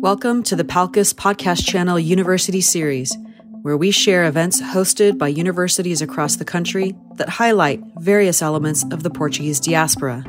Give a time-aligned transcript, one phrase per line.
[0.00, 3.14] Welcome to the Palcus Podcast Channel University Series,
[3.60, 9.02] where we share events hosted by universities across the country that highlight various elements of
[9.02, 10.24] the Portuguese diaspora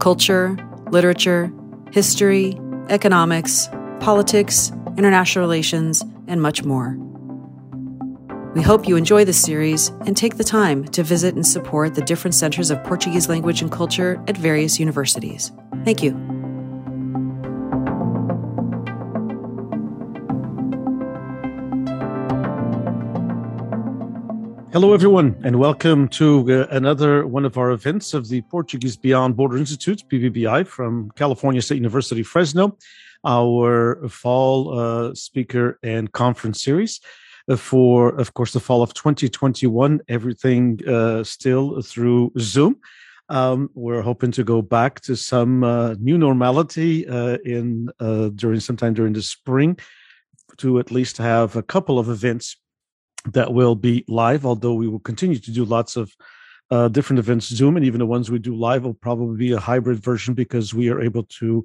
[0.00, 0.56] culture,
[0.90, 1.52] literature,
[1.92, 2.58] history,
[2.88, 3.68] economics,
[4.00, 6.96] politics, international relations, and much more.
[8.56, 12.02] We hope you enjoy this series and take the time to visit and support the
[12.02, 15.52] different centers of Portuguese language and culture at various universities.
[15.84, 16.29] Thank you.
[24.72, 29.36] Hello, everyone, and welcome to uh, another one of our events of the Portuguese Beyond
[29.36, 32.78] Border Institute, PBBI, from California State University, Fresno,
[33.26, 37.00] our fall uh, speaker and conference series
[37.48, 42.76] uh, for, of course, the fall of 2021, everything uh, still through Zoom.
[43.28, 47.88] Um, we're hoping to go back to some uh, new normality uh, in
[48.36, 49.80] during sometime during the spring
[50.58, 52.56] to at least have a couple of events
[53.26, 56.14] that will be live, although we will continue to do lots of
[56.70, 59.58] uh, different events Zoom, and even the ones we do live will probably be a
[59.58, 61.64] hybrid version because we are able to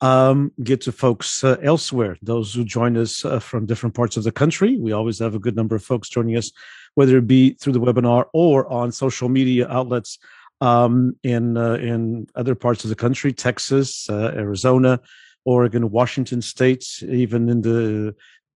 [0.00, 4.24] um, get to folks uh, elsewhere, those who join us uh, from different parts of
[4.24, 4.78] the country.
[4.78, 6.52] We always have a good number of folks joining us,
[6.94, 10.18] whether it be through the webinar or on social media outlets
[10.60, 15.00] um, in uh, in other parts of the country, Texas, uh, Arizona,
[15.44, 18.14] Oregon, Washington State, even in the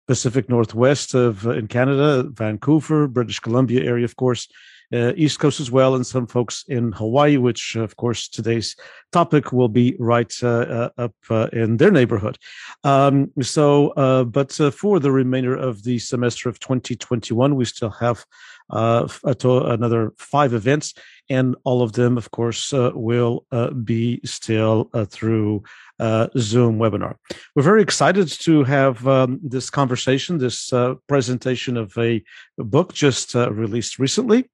[0.09, 4.47] Pacific Northwest of uh, in Canada, Vancouver, British Columbia area, of course,
[4.93, 8.75] uh, East Coast as well, and some folks in Hawaii, which, of course, today's
[9.11, 12.37] topic will be right uh, uh, up uh, in their neighborhood.
[12.83, 18.25] Um, so, uh, but for the remainder of the semester of 2021, we still have
[18.71, 20.93] another five events,
[21.29, 23.45] and all of them, of course, will
[23.83, 25.63] be still through
[25.99, 27.15] uh, Zoom webinar.
[27.55, 32.23] We're very excited to have um, this conversation, this uh, presentation of a
[32.57, 34.49] book just uh, released recently.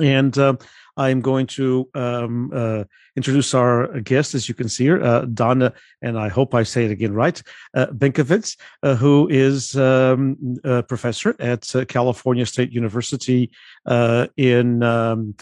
[0.00, 0.54] And uh,
[0.96, 2.84] I'm going to um, uh,
[3.16, 5.72] introduce our guest, as you can see here, uh, Donna,
[6.02, 7.40] and I hope I say it again right,
[7.74, 13.50] uh, Binkiewicz, uh, who is um, a professor at uh, California State University
[13.86, 15.34] uh, in um,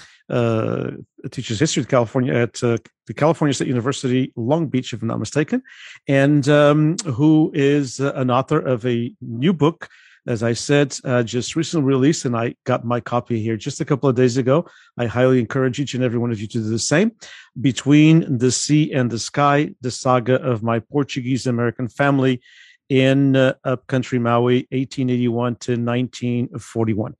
[1.31, 5.63] teaches history of California at the California State University, Long Beach, if I'm not mistaken,
[6.09, 9.89] and um, who is an author of a new book
[10.27, 13.85] as I said, uh, just recently released, and I got my copy here just a
[13.85, 14.67] couple of days ago.
[14.97, 17.13] I highly encourage each and every one of you to do the same.
[17.61, 22.41] Between the Sea and the Sky, the saga of my Portuguese American family
[22.89, 27.15] in uh, upcountry Maui, 1881 to 1941.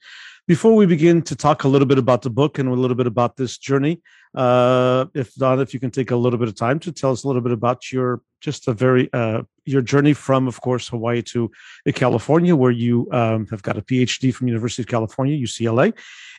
[0.49, 3.07] Before we begin to talk a little bit about the book and a little bit
[3.07, 4.03] about this journey,
[4.35, 7.23] uh, if Don, if you can take a little bit of time to tell us
[7.23, 11.23] a little bit about your just a very uh, your journey from, of course, Hawaii
[11.23, 11.49] to
[11.95, 15.97] California, where you um, have got a PhD from University of California, UCLA,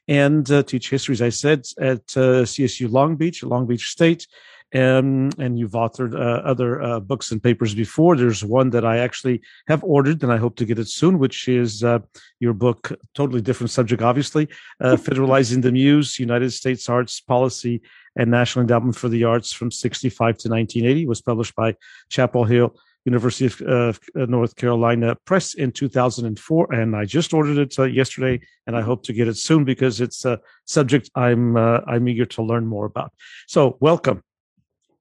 [0.09, 4.27] and uh, teach history, as I said, at uh, CSU Long Beach, Long Beach State,
[4.73, 8.15] um, and you've authored uh, other uh, books and papers before.
[8.15, 11.47] There's one that I actually have ordered, and I hope to get it soon, which
[11.47, 11.99] is uh,
[12.39, 14.49] your book, totally different subject, obviously,
[14.81, 17.81] uh, Federalizing the Muse, United States Arts Policy
[18.15, 21.03] and National Endowment for the Arts from 65 to 1980.
[21.03, 21.75] It was published by
[22.09, 22.75] Chapel Hill
[23.05, 28.39] University of uh, North Carolina Press in 2004, and I just ordered it uh, yesterday,
[28.65, 32.41] and I hope to get it soon because it's a subject I'm I'm eager to
[32.41, 33.11] learn more about.
[33.45, 34.23] So, welcome.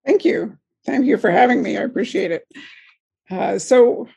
[0.04, 0.58] Thank you.
[0.84, 1.76] Thank you for having me.
[1.76, 2.46] I appreciate it.
[3.30, 4.08] Uh, so,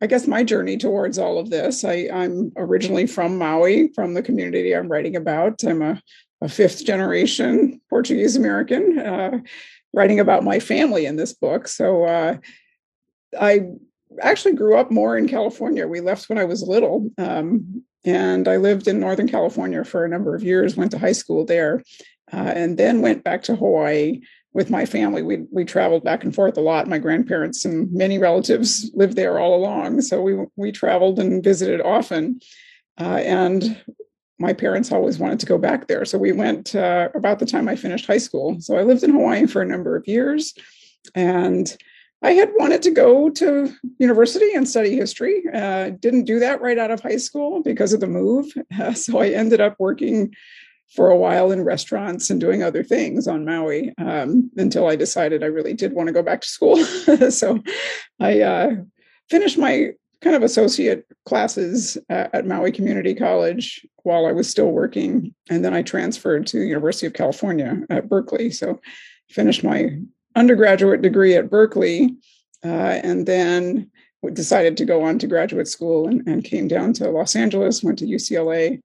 [0.00, 4.22] I guess my journey towards all of this, I, am originally from Maui, from the
[4.22, 5.64] community I'm writing about.
[5.64, 6.02] I'm a,
[6.40, 9.38] a fifth generation Portuguese American, uh,
[9.92, 11.68] writing about my family in this book.
[11.68, 12.36] So, uh,
[13.40, 13.66] I
[14.20, 15.86] actually grew up more in California.
[15.86, 17.10] We left when I was little.
[17.18, 21.12] Um, and I lived in Northern California for a number of years, went to high
[21.12, 21.82] school there,
[22.34, 24.20] uh, and then went back to Hawaii
[24.52, 25.22] with my family.
[25.22, 26.88] We we traveled back and forth a lot.
[26.88, 31.80] My grandparents and many relatives lived there all along, so we we traveled and visited
[31.80, 32.40] often.
[33.00, 33.82] Uh, and
[34.38, 37.68] my parents always wanted to go back there, so we went uh, about the time
[37.68, 38.56] I finished high school.
[38.60, 40.54] So I lived in Hawaii for a number of years,
[41.14, 41.76] and
[42.22, 45.44] I had wanted to go to university and study history.
[45.52, 48.52] Uh, didn't do that right out of high school because of the move.
[48.94, 50.34] so I ended up working
[50.94, 55.42] for a while in restaurants and doing other things on Maui um, until I decided
[55.42, 56.76] I really did want to go back to school.
[57.30, 57.60] so
[58.20, 58.70] I uh,
[59.28, 59.90] finished my
[60.20, 65.34] kind of associate classes at, at, Maui Community College while I was still working.
[65.50, 68.50] And then I transferred to the University of California at Berkeley.
[68.50, 68.80] So
[69.30, 69.98] finished my
[70.36, 72.16] undergraduate degree at Berkeley
[72.64, 73.90] uh, and then
[74.32, 77.98] decided to go on to graduate school and, and came down to Los Angeles, went
[77.98, 78.80] to UCLA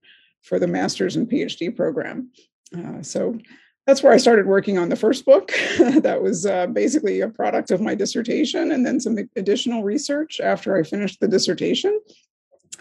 [0.49, 2.31] for the master's and PhD program.
[2.75, 3.37] Uh, so
[3.85, 5.51] that's where I started working on the first book.
[5.79, 10.75] that was uh, basically a product of my dissertation and then some additional research after
[10.75, 11.99] I finished the dissertation,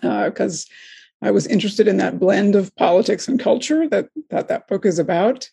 [0.00, 0.66] because
[1.22, 4.86] uh, I was interested in that blend of politics and culture that that, that book
[4.86, 5.48] is about.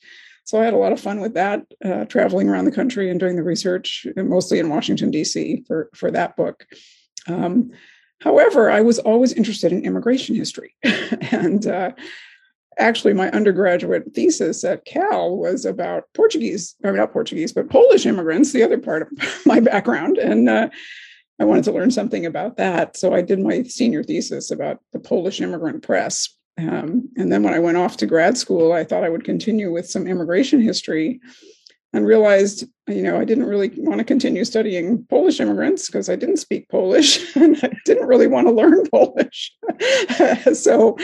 [0.45, 3.19] So I had a lot of fun with that, uh, traveling around the country and
[3.19, 6.67] doing the research, mostly in Washington, D.C., for, for that book.
[7.27, 7.71] Um,
[8.25, 10.75] however, I was always interested in immigration history.
[11.31, 11.91] and uh,
[12.77, 18.51] actually, my undergraduate thesis at Cal was about Portuguese, or not Portuguese, but Polish immigrants,
[18.51, 19.09] the other part of
[19.45, 20.17] my background.
[20.17, 20.69] And uh,
[21.39, 22.97] I wanted to learn something about that.
[22.97, 26.29] So I did my senior thesis about the Polish immigrant press.
[26.57, 29.71] Um, and then when I went off to grad school, I thought I would continue
[29.71, 31.19] with some immigration history
[31.95, 36.17] and realized, you know, I didn't really want to continue studying Polish immigrants because I
[36.17, 39.53] didn't speak Polish and I didn't really want to learn Polish.
[40.53, 40.97] so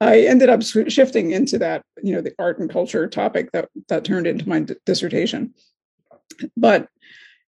[0.00, 4.04] I ended up shifting into that, you know, the art and culture topic that that
[4.04, 5.52] turned into my d- dissertation.
[6.56, 6.86] But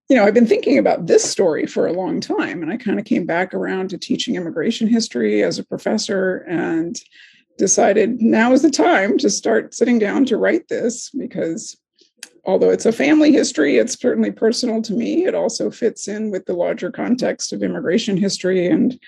[0.08, 3.00] you know, I've been thinking about this story for a long time, and I kind
[3.00, 6.96] of came back around to teaching immigration history as a professor and
[7.58, 11.76] decided now is the time to start sitting down to write this because
[12.46, 15.26] although it's a family history, it's certainly personal to me.
[15.26, 18.98] It also fits in with the larger context of immigration history and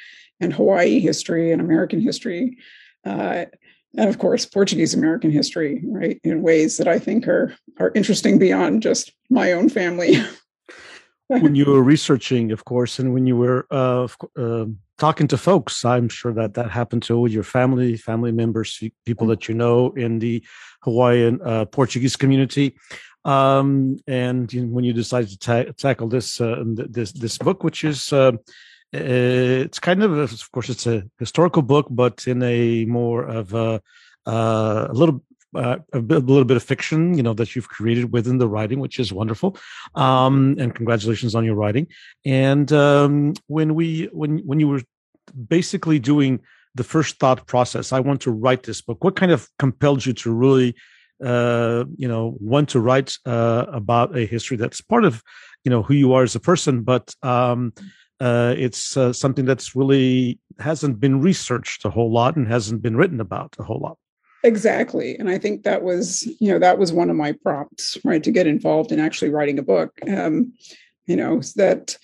[0.40, 2.58] and Hawaii history and American history,
[3.05, 3.46] uh,
[3.96, 6.20] and of course Portuguese American history, right?
[6.23, 10.17] In ways that I think are are interesting beyond just my own family.
[11.29, 15.85] when you were researching, of course, and when you were uh, uh, talking to folks,
[15.85, 19.31] I'm sure that that happened to your family, family members, people mm.
[19.31, 20.43] that you know in the
[20.82, 22.76] Hawaiian uh, Portuguese community.
[23.29, 27.63] Um, and you know, when you decided to ta- tackle this uh, this this book,
[27.63, 28.33] which is uh,
[28.93, 33.83] it's kind of, of course, it's a historical book, but in a more of a,
[34.27, 35.23] uh, a little
[35.55, 38.49] uh, a, bit, a, little bit of fiction, you know, that you've created within the
[38.49, 39.57] writing, which is wonderful.
[39.95, 41.87] Um, and congratulations on your writing.
[42.25, 44.83] And um, when we, when when you were
[45.49, 46.41] basically doing
[46.75, 49.03] the first thought process, I want to write this book.
[49.03, 50.75] What kind of compelled you to really,
[51.25, 55.23] uh, you know, want to write uh, about a history that's part of,
[55.65, 57.73] you know, who you are as a person, but um,
[58.20, 62.97] uh, it's uh, something that's really hasn't been researched a whole lot and hasn't been
[62.97, 63.97] written about a whole lot.
[64.44, 65.17] Exactly.
[65.17, 68.31] And I think that was, you know, that was one of my prompts, right, to
[68.31, 69.99] get involved in actually writing a book.
[70.09, 70.53] Um,
[71.06, 71.97] you know, that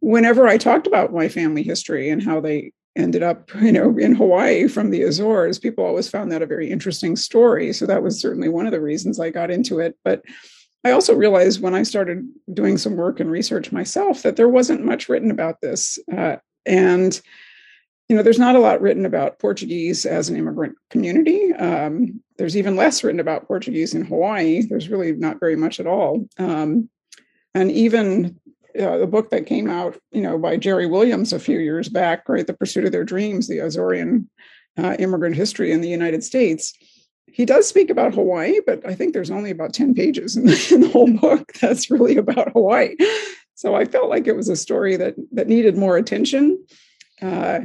[0.00, 4.14] whenever I talked about my family history and how they ended up, you know, in
[4.14, 7.72] Hawaii from the Azores, people always found that a very interesting story.
[7.72, 9.96] So that was certainly one of the reasons I got into it.
[10.04, 10.22] But
[10.84, 14.84] I also realized when I started doing some work and research myself that there wasn't
[14.84, 15.98] much written about this.
[16.14, 16.36] Uh,
[16.66, 17.20] and
[18.08, 21.52] you know, there's not a lot written about Portuguese as an immigrant community.
[21.52, 24.62] Um, there's even less written about Portuguese in Hawaii.
[24.62, 26.26] There's really not very much at all.
[26.38, 26.88] Um,
[27.54, 28.40] and even
[28.78, 32.28] uh, the book that came out, you know, by Jerry Williams a few years back,
[32.28, 34.26] right, "The Pursuit of Their Dreams: The Azorean
[34.76, 36.72] uh, Immigrant History in the United States."
[37.26, 40.70] He does speak about Hawaii, but I think there's only about ten pages in the,
[40.72, 42.96] in the whole book that's really about Hawaii.
[43.54, 46.64] So I felt like it was a story that that needed more attention.
[47.20, 47.60] Uh,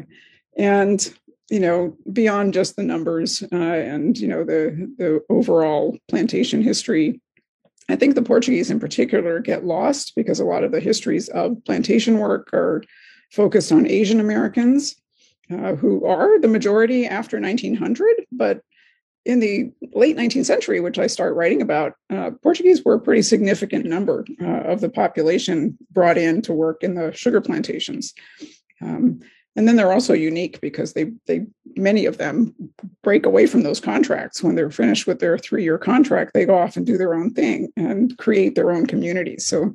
[0.58, 1.14] and
[1.50, 7.22] you know beyond just the numbers uh, and you know the the overall plantation history
[7.90, 11.64] i think the portuguese in particular get lost because a lot of the histories of
[11.66, 12.84] plantation work are
[13.32, 14.96] focused on asian americans
[15.52, 18.62] uh, who are the majority after 1900 but
[19.26, 23.22] in the late 19th century which i start writing about uh, portuguese were a pretty
[23.22, 28.14] significant number uh, of the population brought in to work in the sugar plantations.
[28.82, 29.22] Um,
[29.56, 31.46] and then they're also unique because they they
[31.76, 32.54] many of them
[33.04, 34.44] break away from those contracts.
[34.44, 37.34] When they're finished with their three year contract they go off and do their own
[37.34, 39.46] thing and create their own communities.
[39.46, 39.74] So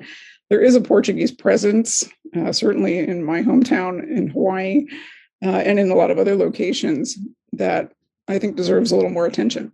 [0.50, 4.86] there is a portuguese presence uh, certainly in my hometown in hawaii
[5.44, 7.18] uh, and in a lot of other locations
[7.52, 7.92] that
[8.28, 9.72] i think deserves a little more attention.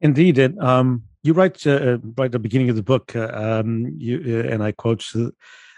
[0.00, 3.94] Indeed and um, you write uh, right at the beginning of the book uh, um,
[3.98, 5.04] you, uh, and i quote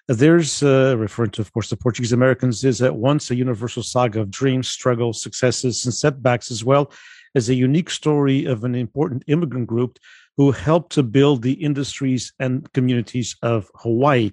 [0.08, 4.20] there's uh, referring to, of course, the Portuguese Americans is at once a universal saga
[4.20, 6.92] of dreams, struggles, successes, and setbacks, as well
[7.34, 9.98] as a unique story of an important immigrant group
[10.36, 14.30] who helped to build the industries and communities of Hawaii.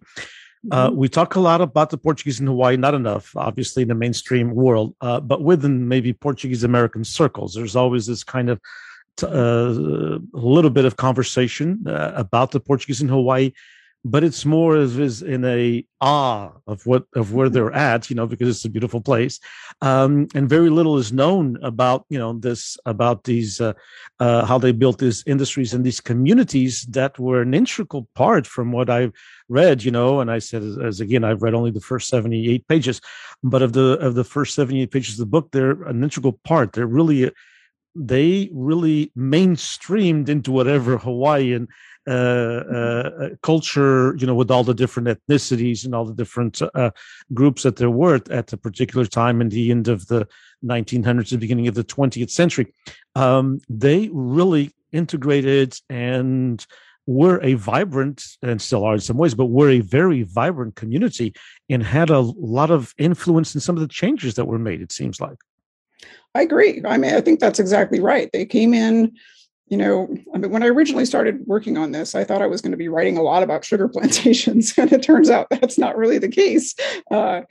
[0.72, 0.98] Uh, mm-hmm.
[0.98, 4.54] we talk a lot about the Portuguese in Hawaii, not enough, obviously, in the mainstream
[4.54, 8.62] world, uh, but within maybe Portuguese American circles, there's always this kind of
[9.24, 13.52] uh, little bit of conversation uh, about the Portuguese in Hawaii
[14.06, 18.16] but it's more of is in a awe of what of where they're at, you
[18.16, 19.40] know, because it's a beautiful place,
[19.82, 23.74] um, and very little is known about you know this about these uh,
[24.20, 28.72] uh, how they built these industries and these communities that were an integral part from
[28.72, 29.14] what I've
[29.48, 32.52] read, you know, and I said as, as, again I've read only the first seventy
[32.52, 33.00] eight pages,
[33.42, 36.40] but of the of the first seventy eight pages of the book, they're an integral
[36.44, 36.74] part.
[36.74, 37.32] They're really
[37.96, 41.68] they really mainstreamed into whatever Hawaiian
[43.42, 46.92] culture, you know, with all the different ethnicities and all the different uh,
[47.34, 50.28] groups that there were at a particular time in the end of the
[50.64, 52.74] 1900s, the beginning of the 20th century.
[53.16, 56.66] Um, they really integrated and
[57.06, 61.34] were a vibrant and still are in some ways, but were a very vibrant community
[61.70, 64.92] and had a lot of influence in some of the changes that were made, it
[64.92, 65.38] seems like.
[66.36, 66.82] I agree.
[66.86, 68.30] I mean, I think that's exactly right.
[68.32, 69.14] They came in,
[69.68, 72.62] you know, I mean, when I originally started working on this, I thought I was
[72.62, 75.98] going to be writing a lot about sugar plantations, and it turns out that's not
[75.98, 76.76] really the case.
[77.10, 77.42] Uh,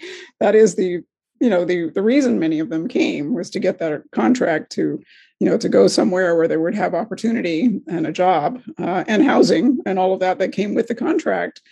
[0.40, 1.02] that is the,
[1.40, 5.00] you know, the the reason many of them came was to get that contract to,
[5.40, 9.24] you know, to go somewhere where they would have opportunity and a job uh, and
[9.24, 11.62] housing and all of that that came with the contract.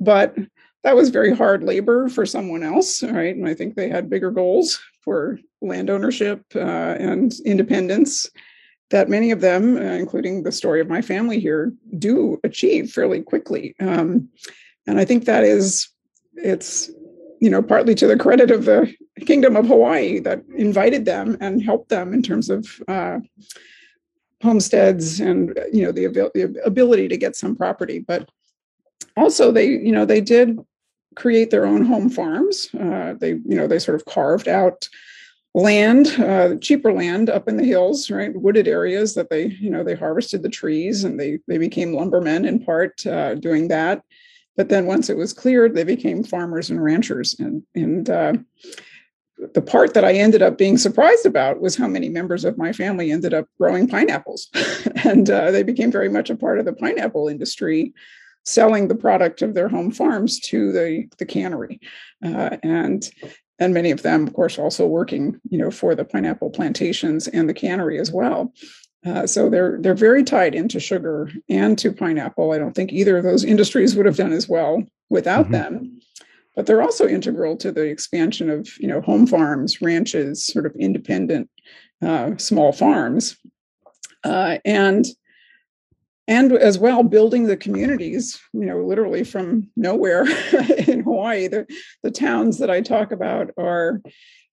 [0.00, 0.36] But
[0.84, 3.34] that was very hard labor for someone else, right?
[3.34, 8.28] And I think they had bigger goals for land ownership uh, and independence
[8.92, 13.20] that many of them, uh, including the story of my family here, do achieve fairly
[13.20, 13.74] quickly.
[13.80, 14.28] Um,
[14.86, 15.88] and I think that is,
[16.34, 16.90] it's,
[17.40, 18.94] you know, partly to the credit of the
[19.26, 23.18] Kingdom of Hawaii that invited them and helped them in terms of uh,
[24.42, 27.98] homesteads and, you know, the, the ability to get some property.
[27.98, 28.28] But
[29.16, 30.58] also they, you know, they did
[31.16, 32.68] create their own home farms.
[32.74, 34.88] Uh, they, you know, they sort of carved out
[35.54, 39.84] land, uh, cheaper land up in the hills, right, wooded areas that they, you know,
[39.84, 44.02] they harvested the trees and they they became lumbermen in part uh, doing that.
[44.56, 47.38] But then once it was cleared, they became farmers and ranchers.
[47.38, 48.34] And and uh,
[49.54, 52.72] the part that I ended up being surprised about was how many members of my
[52.72, 54.48] family ended up growing pineapples,
[55.04, 57.92] and uh, they became very much a part of the pineapple industry
[58.44, 61.80] selling the product of their home farms to the, the cannery.
[62.24, 63.08] Uh, and
[63.58, 67.48] and many of them, of course, also working, you know, for the pineapple plantations and
[67.48, 68.52] the cannery as well.
[69.04, 72.52] Uh, so they're they're very tied into sugar and to pineapple.
[72.52, 75.52] I don't think either of those industries would have done as well without mm-hmm.
[75.52, 76.00] them.
[76.54, 80.76] But they're also integral to the expansion of you know home farms, ranches, sort of
[80.76, 81.50] independent
[82.00, 83.36] uh, small farms,
[84.24, 85.06] uh, and
[86.28, 90.24] and as well building the communities you know literally from nowhere
[90.86, 91.48] in hawaii.
[91.48, 91.66] The,
[92.02, 94.00] the towns that i talk about are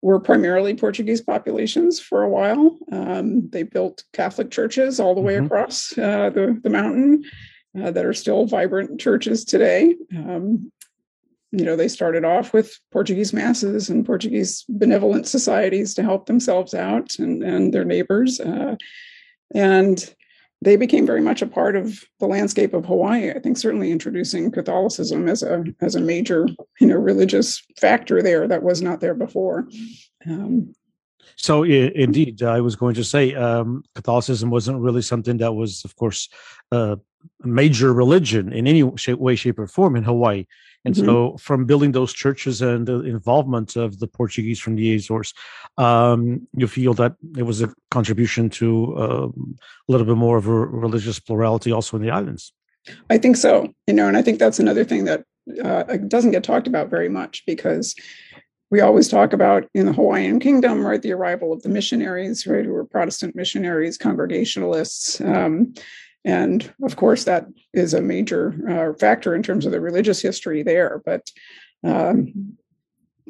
[0.02, 2.78] were primarily portuguese populations for a while.
[2.92, 5.46] Um, they built catholic churches all the way mm-hmm.
[5.48, 7.24] across uh, the, the mountain
[7.80, 9.96] uh, that are still vibrant churches today.
[10.16, 10.72] Um,
[11.52, 16.74] you know they started off with portuguese masses and portuguese benevolent societies to help themselves
[16.74, 18.76] out and, and their neighbors uh,
[19.56, 20.14] and
[20.62, 23.32] they became very much a part of the landscape of Hawaii.
[23.32, 26.48] I think certainly introducing Catholicism as a as a major
[26.80, 29.68] you know religious factor there that was not there before.
[30.26, 30.74] Um,
[31.36, 35.96] so indeed, I was going to say um, Catholicism wasn't really something that was, of
[35.96, 36.30] course,
[36.72, 36.96] uh,
[37.44, 40.46] a major religion in any shape, way, shape, or form in Hawaii.
[40.88, 41.06] And mm-hmm.
[41.06, 45.34] so, from building those churches and the involvement of the Portuguese from the Azores,
[45.78, 50.48] um, you feel that it was a contribution to uh, a little bit more of
[50.48, 52.54] a religious plurality also in the islands.
[53.10, 53.68] I think so.
[53.86, 55.26] You know, and I think that's another thing that
[55.62, 57.94] uh, doesn't get talked about very much because
[58.72, 62.64] we always talk about in the Hawaiian kingdom, right, the arrival of the missionaries, right,
[62.64, 65.20] who were Protestant missionaries, Congregationalists.
[65.20, 65.74] Um,
[66.28, 70.62] and of course, that is a major uh, factor in terms of the religious history
[70.62, 71.02] there.
[71.06, 71.32] But
[71.86, 72.58] um,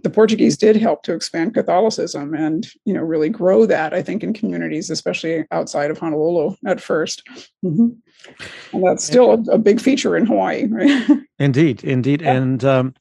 [0.01, 4.23] the Portuguese did help to expand Catholicism and, you know, really grow that, I think,
[4.23, 7.21] in communities, especially outside of Honolulu at 1st
[7.63, 7.87] mm-hmm.
[8.73, 11.19] And that's still a, a, big feature in Hawaii, right?
[11.39, 12.23] Indeed, indeed.
[12.23, 12.33] Yeah.
[12.33, 12.95] And um,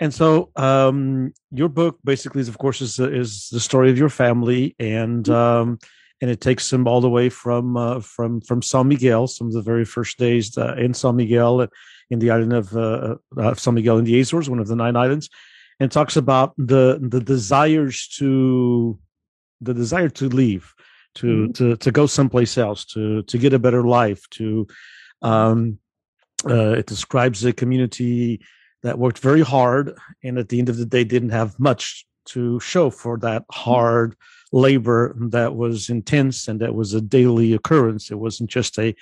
[0.00, 4.08] and so um, your book basically is, of course, is is the story of your
[4.08, 5.26] family and.
[5.26, 5.70] Mm-hmm.
[5.70, 5.78] Um,
[6.20, 9.52] and it takes them all the way from uh, from from San Miguel, some of
[9.52, 11.66] the very first days uh, in San Miguel, uh,
[12.10, 14.96] in the island of, uh, uh, San Miguel in the Azores, one of the nine
[14.96, 15.28] islands,
[15.78, 18.98] and talks about the the desires to
[19.60, 20.72] the desire to leave,
[21.16, 21.52] to mm-hmm.
[21.52, 24.28] to to go someplace else, to to get a better life.
[24.30, 24.66] To
[25.20, 25.78] um,
[26.48, 28.40] uh, it describes a community
[28.82, 32.58] that worked very hard, and at the end of the day, didn't have much to
[32.60, 34.16] show for that hard
[34.52, 38.10] labor that was intense and that was a daily occurrence.
[38.10, 38.94] It wasn't just a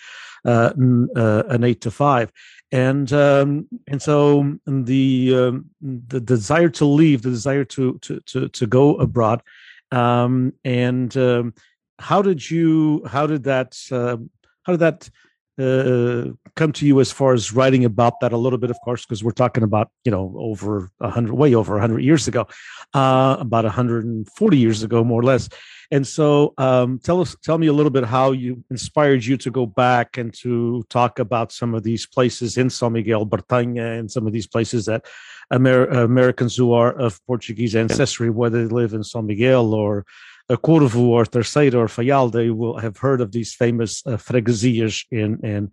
[0.45, 0.73] uh,
[1.17, 2.31] uh, an eight to five,
[2.71, 8.49] and um, and so the um, the desire to leave, the desire to to to,
[8.49, 9.43] to go abroad,
[9.91, 11.55] um, and um,
[11.99, 14.19] how did you how did that uh,
[14.65, 15.09] how did that
[15.59, 19.05] uh, come to you as far as writing about that a little bit, of course,
[19.05, 22.47] because we're talking about you know over a hundred, way over a hundred years ago,
[22.95, 25.49] uh, about hundred and forty years ago, more or less.
[25.91, 29.51] And so, um, tell us, tell me a little bit how you inspired you to
[29.51, 34.11] go back and to talk about some of these places in São Miguel, Bretanha, and
[34.11, 35.07] some of these places that
[35.53, 40.05] Amer- Americans who are of Portuguese ancestry, whether they live in São Miguel or
[40.51, 45.39] uh, Corvo or Terceira or they will have heard of these famous uh, freguesias in
[45.45, 45.71] in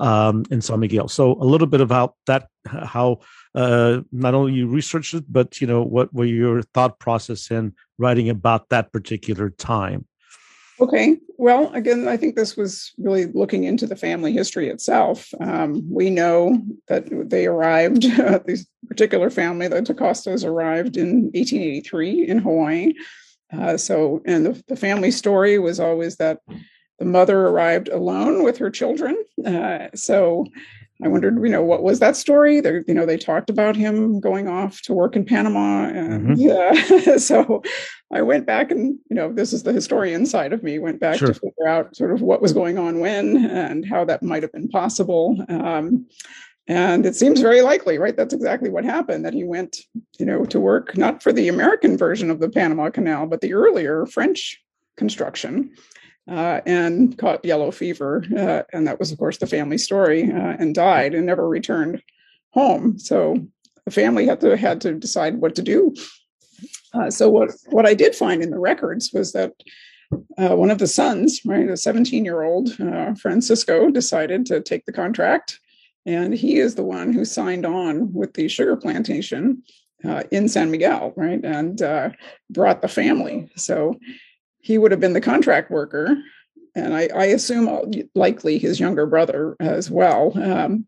[0.00, 1.08] um, in San Miguel.
[1.08, 3.20] So a little bit about that, how
[3.54, 7.74] uh, not only you researched it, but you know what were your thought process in
[7.98, 10.06] writing about that particular time.
[10.78, 11.16] Okay.
[11.38, 15.28] Well, again, I think this was really looking into the family history itself.
[15.40, 22.28] Um, we know that they arrived, uh, this particular family, the Tacostas, arrived in 1883
[22.28, 22.92] in Hawaii.
[23.52, 26.40] Uh, so, and the, the, family story was always that
[26.98, 29.16] the mother arrived alone with her children.
[29.44, 30.46] Uh, so,
[31.02, 32.60] I wondered, you know, what was that story?
[32.60, 37.18] They, you know, they talked about him going off to work in Panama, and mm-hmm.
[37.18, 37.62] so
[38.10, 40.78] I went back and, you know, this is the historian side of me.
[40.78, 41.28] Went back sure.
[41.28, 44.52] to figure out sort of what was going on when and how that might have
[44.52, 45.36] been possible.
[45.50, 46.06] Um,
[46.68, 48.16] and it seems very likely, right?
[48.16, 49.78] That's exactly what happened that he went,
[50.18, 53.54] you know, to work not for the American version of the Panama Canal, but the
[53.54, 54.60] earlier French
[54.96, 55.70] construction
[56.28, 58.24] uh, and caught yellow fever.
[58.36, 62.02] Uh, and that was, of course, the family story uh, and died and never returned
[62.50, 62.98] home.
[62.98, 63.46] So
[63.84, 65.94] the family had to had to decide what to do.
[66.92, 69.52] Uh, so what what I did find in the records was that
[70.38, 74.84] uh, one of the sons, right, a 17 year old uh, Francisco, decided to take
[74.86, 75.60] the contract
[76.06, 79.62] and he is the one who signed on with the sugar plantation
[80.04, 81.44] uh, in San Miguel, right?
[81.44, 82.10] And uh,
[82.48, 83.50] brought the family.
[83.56, 83.98] So
[84.60, 86.16] he would have been the contract worker.
[86.76, 87.80] And I, I assume uh,
[88.14, 90.32] likely his younger brother as well.
[90.40, 90.86] Um,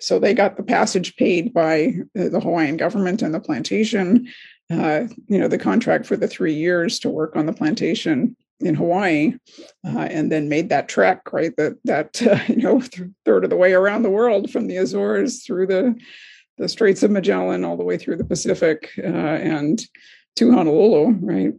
[0.00, 4.28] so they got the passage paid by the Hawaiian government and the plantation.
[4.70, 8.74] Uh, you know, the contract for the three years to work on the plantation in
[8.74, 9.34] Hawaii,
[9.86, 12.82] uh, and then made that trek right that that uh, you know
[13.24, 15.98] third of the way around the world from the Azores through the
[16.58, 19.82] the Straits of Magellan all the way through the Pacific uh, and
[20.36, 21.52] to Honolulu, right?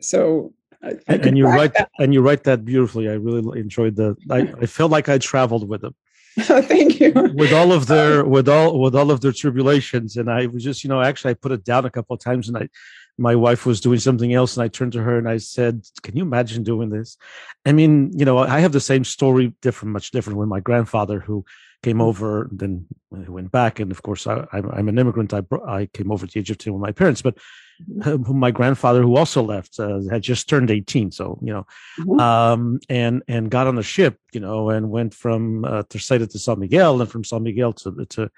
[0.00, 0.52] So.
[0.82, 1.88] I, I and you write that.
[1.98, 3.08] and you write that beautifully.
[3.08, 4.16] I really enjoyed the.
[4.28, 5.94] I, I felt like I traveled with them.
[6.40, 7.12] Thank you.
[7.34, 10.82] With all of their with all with all of their tribulations, and I was just
[10.82, 12.68] you know actually I put it down a couple of times, and I
[13.16, 16.16] my wife was doing something else and I turned to her and I said, Can
[16.16, 17.16] you imagine doing this?
[17.64, 21.20] I mean, you know, I have the same story, different, much different with my grandfather
[21.20, 21.44] who
[21.84, 23.78] came over, then went back.
[23.78, 25.34] And of course, I, am an immigrant.
[25.34, 27.36] I, I came over to Egypt with my parents, but
[27.88, 28.38] mm-hmm.
[28.46, 31.12] my grandfather, who also left, uh, had just turned 18.
[31.12, 31.66] So, you know,
[32.00, 32.18] mm-hmm.
[32.18, 36.38] um, and, and got on a ship, you know, and went from uh, Terceira to
[36.38, 38.30] San Miguel and from San Miguel to, to,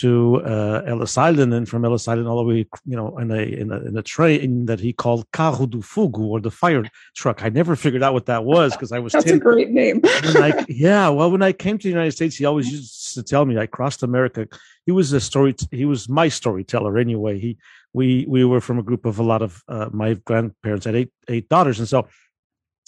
[0.00, 3.36] to uh, Ellis Island and from Ellis Island all the way, you know, in a,
[3.36, 6.84] in a, in a train that he called Carro do Fogo or the fire
[7.16, 7.42] truck.
[7.42, 9.12] I never figured out what that was because I was.
[9.12, 9.34] That's 10.
[9.34, 10.00] a great name.
[10.04, 13.44] I, yeah, well, when I came to the United States, he always used to tell
[13.44, 14.46] me I crossed America.
[14.86, 15.54] He was a story.
[15.70, 17.38] He was my storyteller anyway.
[17.38, 17.58] He
[17.92, 21.10] we we were from a group of a lot of uh, my grandparents had eight
[21.28, 22.08] eight daughters, and so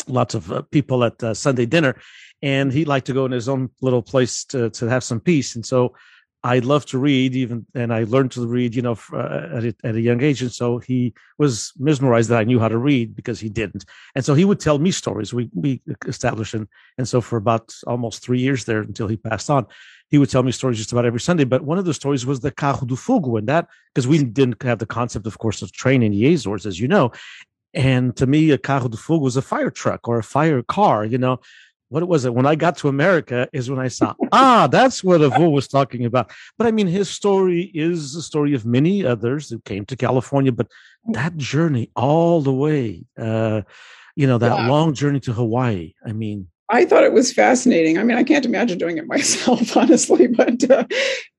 [0.07, 1.96] lots of uh, people at uh, Sunday dinner,
[2.42, 5.57] and he liked to go in his own little place to to have some peace,
[5.57, 5.94] and so
[6.42, 9.74] I love to read, even, and I learned to read, you know, uh, at, a,
[9.85, 10.40] at a young age.
[10.40, 13.85] And so he was mesmerized that I knew how to read because he didn't.
[14.14, 15.35] And so he would tell me stories.
[15.35, 19.50] We we established, and and so for about almost three years there until he passed
[19.50, 19.66] on,
[20.09, 21.44] he would tell me stories just about every Sunday.
[21.44, 24.62] But one of the stories was the Carro do Fogo, and that because we didn't
[24.62, 27.12] have the concept, of course, of train in the Azores, as you know.
[27.74, 31.05] And to me, a Carro do Fogo was a fire truck or a fire car,
[31.05, 31.40] you know
[31.90, 35.20] what was it when I got to America is when I saw ah that's what
[35.20, 36.31] Avo was talking about.
[36.57, 40.53] But I mean, his story is the story of many others who came to California,
[40.53, 40.68] but
[41.12, 43.62] that journey all the way, uh,
[44.16, 44.68] you know, that yeah.
[44.68, 45.94] long journey to Hawaii.
[46.07, 47.98] I mean, I thought it was fascinating.
[47.98, 50.85] I mean, I can't imagine doing it myself, honestly, but uh,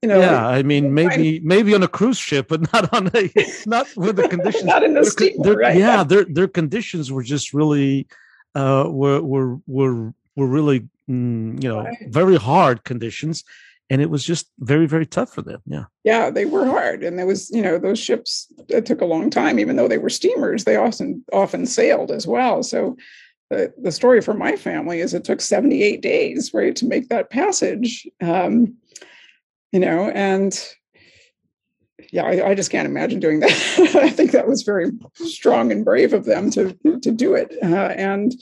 [0.02, 0.46] you know, yeah.
[0.46, 3.32] I mean, maybe maybe on a cruise ship, but not on a
[3.66, 4.66] not with the conditions.
[4.66, 5.78] not in the steamer, right?
[5.78, 8.08] Yeah, their their conditions were just really
[8.54, 13.44] uh, were were were were really mm, you know very hard conditions
[13.90, 15.86] and it was just very very tough for them yeah.
[16.04, 19.30] Yeah they were hard and there was you know those ships it took a long
[19.30, 22.98] time even though they were steamers they often often sailed as well so
[23.50, 27.30] the, the story for my family is it took 78 days right to make that
[27.30, 28.76] passage um,
[29.72, 30.58] you know and
[32.12, 33.52] yeah I, I, just can't imagine doing that.
[33.96, 37.94] I think that was very strong and brave of them to to do it uh,
[37.96, 38.34] and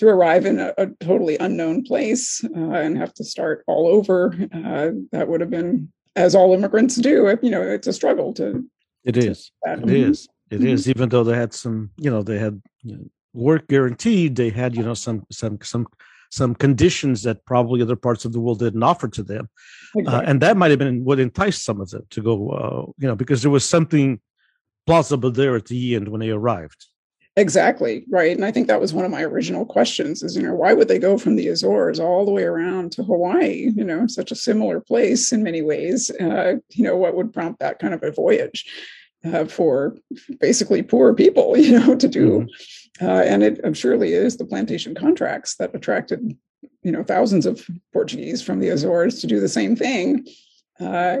[0.00, 4.34] to arrive in a, a totally unknown place uh, and have to start all over
[4.52, 8.64] uh, that would have been as all immigrants do you know it's a struggle to
[9.04, 9.52] it is.
[9.64, 9.90] to it mm-hmm.
[9.90, 10.66] it mm-hmm.
[10.66, 14.48] is even though they had some you know they had you know, work guaranteed they
[14.48, 15.86] had you know some some some
[16.30, 19.50] some conditions that probably other parts of the world didn't offer to them
[20.06, 23.06] uh, and that might have been what enticed some of them to go uh, you
[23.06, 24.18] know because there was something
[24.86, 26.86] plausible there at the end when they arrived
[27.36, 30.54] exactly right and i think that was one of my original questions is you know
[30.54, 34.06] why would they go from the azores all the way around to hawaii you know
[34.06, 37.94] such a similar place in many ways uh, you know what would prompt that kind
[37.94, 38.66] of a voyage
[39.24, 39.96] uh, for
[40.40, 43.06] basically poor people you know to do mm-hmm.
[43.06, 46.36] uh, and it surely is the plantation contracts that attracted
[46.82, 50.26] you know thousands of portuguese from the azores to do the same thing
[50.80, 51.18] uh,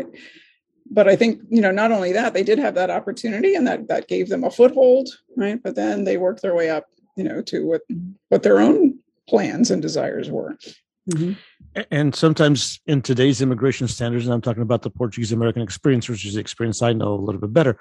[0.90, 3.88] but I think you know not only that they did have that opportunity and that
[3.88, 5.62] that gave them a foothold, right?
[5.62, 7.82] But then they worked their way up, you know, to what
[8.28, 8.98] what their own
[9.28, 10.58] plans and desires were.
[11.10, 11.32] Mm-hmm.
[11.90, 16.26] And sometimes in today's immigration standards, and I'm talking about the Portuguese American experience, which
[16.26, 17.78] is the experience I know a little bit better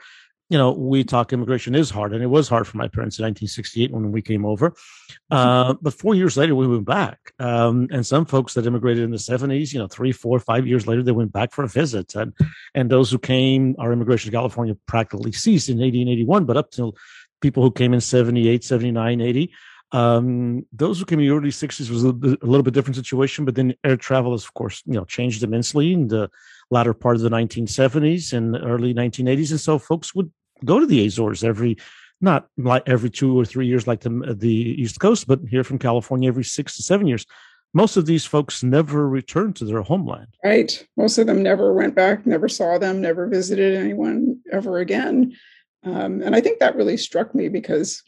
[0.50, 3.24] you know, we talk immigration is hard, and it was hard for my parents in
[3.24, 4.72] 1968 when we came over.
[4.72, 5.36] Mm-hmm.
[5.36, 7.34] Uh, but four years later, we went back.
[7.38, 10.88] Um, and some folks that immigrated in the 70s, you know, three, four, five years
[10.88, 12.16] later, they went back for a visit.
[12.16, 12.34] And
[12.74, 16.58] and those who came, our immigration to California practically ceased in 80 and 81, but
[16.58, 16.98] up till
[17.42, 19.54] people who came in 78, 79, 80.
[19.92, 22.74] Um, those who came in the early 60s was a little, bit, a little bit
[22.74, 26.30] different situation, but then air travel has, of course, you know, changed immensely in the
[26.70, 29.52] latter part of the 1970s and early 1980s.
[29.52, 30.32] And so folks would
[30.66, 31.78] go to the Azores every
[32.22, 35.80] not like every two or three years like the the East Coast, but here from
[35.80, 37.26] California every six to seven years.
[37.74, 40.28] Most of these folks never returned to their homeland.
[40.44, 40.86] Right.
[40.98, 45.36] Most of them never went back, never saw them, never visited anyone ever again.
[45.84, 48.02] Um, and I think that really struck me because,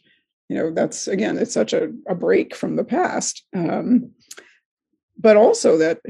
[0.48, 3.44] you know, that's again, it's such a, a break from the past.
[3.54, 4.10] Um,
[5.16, 6.00] but also that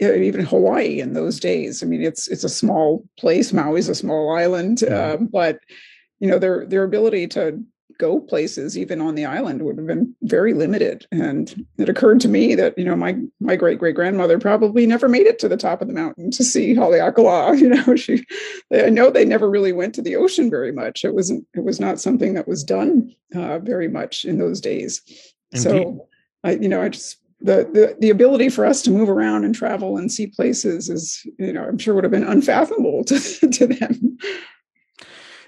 [0.00, 1.82] even Hawaii in those days.
[1.82, 3.52] I mean, it's it's a small place.
[3.52, 5.60] Maui's a small island, uh, but
[6.20, 7.62] you know their their ability to
[7.98, 11.04] go places even on the island would have been very limited.
[11.10, 15.08] And it occurred to me that you know my my great great grandmother probably never
[15.08, 17.58] made it to the top of the mountain to see Haleakala.
[17.58, 18.24] You know, she
[18.72, 21.04] I know they never really went to the ocean very much.
[21.04, 25.02] It wasn't it was not something that was done uh, very much in those days.
[25.54, 26.06] So
[26.44, 29.54] I you know I just the, the the ability for us to move around and
[29.54, 33.18] travel and see places is you know i'm sure would have been unfathomable to,
[33.50, 34.18] to them.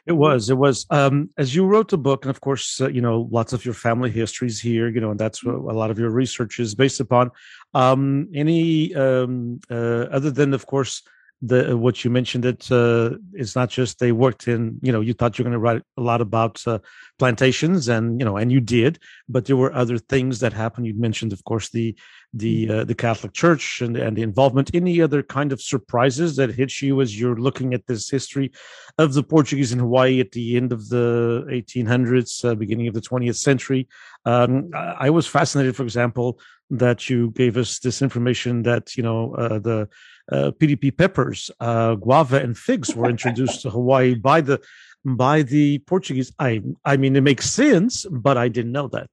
[0.07, 0.87] It was it was.
[0.91, 3.75] Um, as you wrote the book and of course uh, you know lots of your
[3.75, 7.01] family histories here you know and that's what a lot of your research is based
[7.01, 7.31] upon.
[7.75, 11.03] Um, any um, uh, other than of course
[11.43, 15.15] the what you mentioned it uh, it's not just they worked in you know you
[15.15, 16.79] thought you were going to write a lot about uh,
[17.19, 18.99] plantations and you know and you did
[19.31, 20.87] but there were other things that happened.
[20.87, 21.97] You mentioned of course the
[22.35, 22.71] the mm.
[22.71, 24.71] uh, the catholic church and, and the involvement.
[24.75, 28.53] Any other kind of surprises that hit you as you're looking at this history
[28.99, 33.01] of the portuguese in hawaii at the end of the 1800s uh, beginning of the
[33.01, 33.89] 20th century?
[34.25, 39.35] Um, i was fascinated for example that you gave us this information that you know
[39.35, 39.89] uh, the
[40.31, 44.61] uh, PDP peppers, uh, guava, and figs were introduced to Hawaii by the
[45.05, 46.33] by the Portuguese.
[46.39, 49.09] I I mean, it makes sense, but I didn't know that.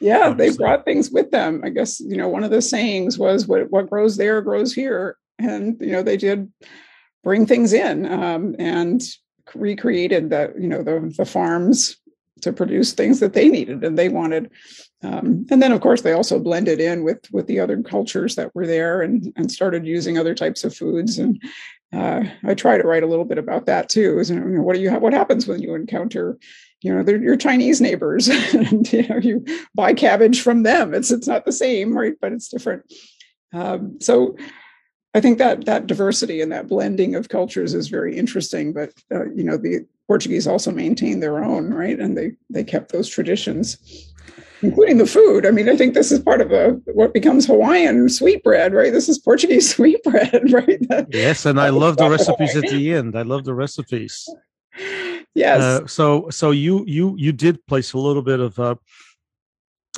[0.00, 0.50] Yeah, honestly.
[0.50, 1.62] they brought things with them.
[1.64, 5.16] I guess you know one of the sayings was "what what grows there grows here,"
[5.38, 6.50] and you know they did
[7.24, 9.02] bring things in um, and
[9.54, 11.96] recreated that you know the the farms
[12.42, 14.50] to produce things that they needed and they wanted
[15.02, 18.54] um, and then of course they also blended in with with the other cultures that
[18.54, 21.40] were there and and started using other types of foods and
[21.92, 24.18] uh, I try to write a little bit about that too.
[24.18, 25.02] Is you know, what do you have?
[25.02, 26.38] What happens when you encounter,
[26.82, 30.94] you know, your Chinese neighbors, and you know, you buy cabbage from them.
[30.94, 32.14] It's it's not the same, right?
[32.20, 32.84] But it's different.
[33.52, 34.36] Um, so
[35.14, 38.72] I think that that diversity and that blending of cultures is very interesting.
[38.72, 41.98] But uh, you know, the Portuguese also maintained their own, right?
[41.98, 43.76] And they they kept those traditions,
[44.62, 45.46] including the food.
[45.46, 48.92] I mean, I think this is part of a, what becomes Hawaiian sweetbread, right?
[48.92, 50.88] This is Portuguese sweetbread, right?
[50.88, 53.16] That, yes, and I love the recipes at the end.
[53.16, 54.28] I love the recipes.
[55.34, 55.60] Yes.
[55.60, 58.76] Uh, so so you you you did place a little bit of uh,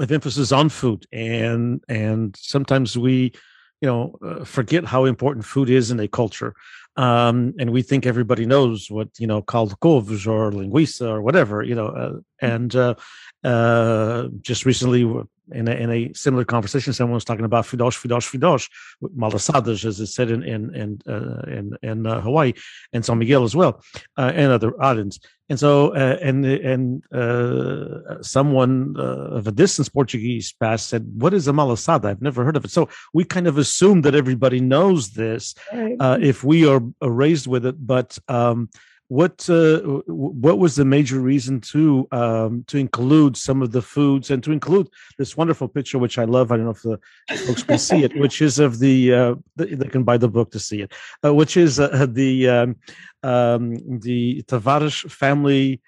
[0.01, 3.33] of emphasis on food, and and sometimes we
[3.83, 6.55] you know uh, forget how important food is in a culture
[6.97, 11.63] um, and we think everybody knows what you know caldo couves or linguiça or whatever
[11.63, 12.95] you know uh, and uh,
[13.45, 15.05] uh, just recently
[15.51, 18.69] in a, in a similar conversation, someone was talking about fidosh, fidosh, fidosh,
[19.17, 22.53] malasadas, as it's said in in in uh, in, in uh, Hawaii
[22.93, 23.83] and San Miguel as well,
[24.17, 25.19] uh, and other islands.
[25.49, 31.35] And so, uh, and and uh, someone uh, of a distance Portuguese past said, "What
[31.35, 32.07] is a malasada?
[32.07, 35.97] I've never heard of it." So we kind of assume that everybody knows this right.
[36.23, 38.19] if we are raised with it, but.
[38.29, 38.71] Um,
[39.13, 44.31] what uh, what was the major reason to um, to include some of the foods
[44.31, 46.99] and to include this wonderful picture which I love I don't know if the
[47.47, 50.51] folks can see it which is of the, uh, the, they can buy the book
[50.53, 52.77] to see it uh, which is uh, the um,
[53.23, 55.83] um, the Tavares family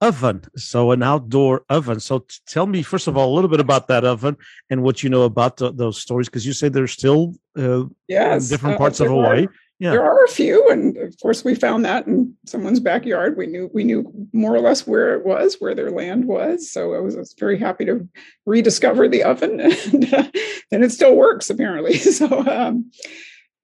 [0.00, 0.42] oven.
[0.56, 2.00] So an outdoor oven.
[2.00, 4.36] So tell me first of all a little bit about that oven
[4.68, 8.44] and what you know about the, those stories because you say they're still uh, yes,
[8.44, 9.46] in different parts of hawaii
[9.78, 9.90] yeah.
[9.90, 13.36] there are a few and of course we found that in someone's backyard.
[13.36, 16.94] We knew we knew more or less where it was where their land was so
[16.94, 18.08] i was, I was very happy to
[18.46, 20.30] rediscover the oven and, uh,
[20.72, 21.98] and it still works apparently.
[22.18, 22.90] So um,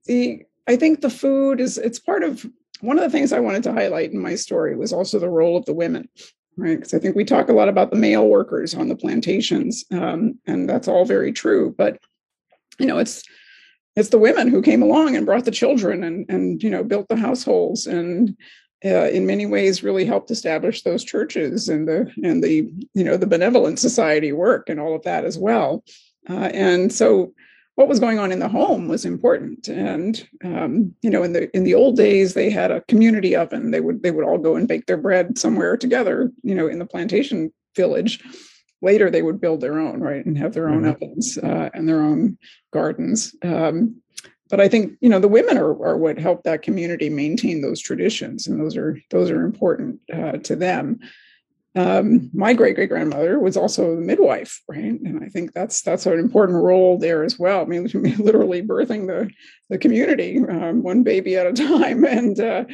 [0.06, 2.46] the i think the food is it's part of
[2.80, 5.56] one of the things i wanted to highlight in my story was also the role
[5.56, 6.08] of the women
[6.56, 6.76] right?
[6.76, 10.38] Because i think we talk a lot about the male workers on the plantations um,
[10.46, 11.98] and that's all very true but
[12.78, 13.22] you know it's
[13.96, 17.08] it's the women who came along and brought the children and and you know built
[17.08, 18.36] the households and
[18.84, 23.16] uh, in many ways really helped establish those churches and the and the you know
[23.16, 25.84] the benevolent society work and all of that as well.
[26.28, 27.32] Uh, and so
[27.76, 29.68] what was going on in the home was important.
[29.68, 33.70] And um, you know in the in the old days they had a community oven.
[33.70, 36.78] They would they would all go and bake their bread somewhere together you know in
[36.78, 38.20] the plantation village
[38.84, 41.02] later they would build their own right and have their own mm-hmm.
[41.02, 42.38] ovens uh, and their own
[42.72, 44.00] gardens um,
[44.50, 47.80] but i think you know the women are, are what helped that community maintain those
[47.80, 50.98] traditions and those are those are important uh, to them
[51.76, 56.06] um, my great great grandmother was also a midwife right and i think that's that's
[56.06, 59.30] an important role there as well i mean literally birthing the
[59.70, 62.64] the community um, one baby at a time and uh,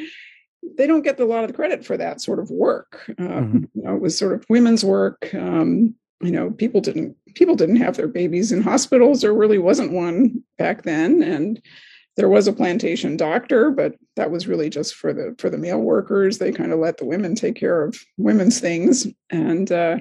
[0.77, 3.05] they don't get a lot of the credit for that sort of work.
[3.19, 3.65] Um, mm-hmm.
[3.75, 5.33] You know, it was sort of women's work.
[5.35, 9.21] Um, you know, people didn't people didn't have their babies in hospitals.
[9.21, 11.61] There really wasn't one back then, and
[12.17, 15.81] there was a plantation doctor, but that was really just for the for the male
[15.81, 16.39] workers.
[16.39, 19.99] They kind of let the women take care of women's things, and uh,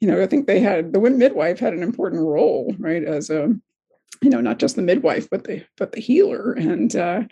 [0.00, 3.54] you know, I think they had the midwife had an important role, right, as a
[4.22, 7.22] you know not just the midwife but the but the healer and uh,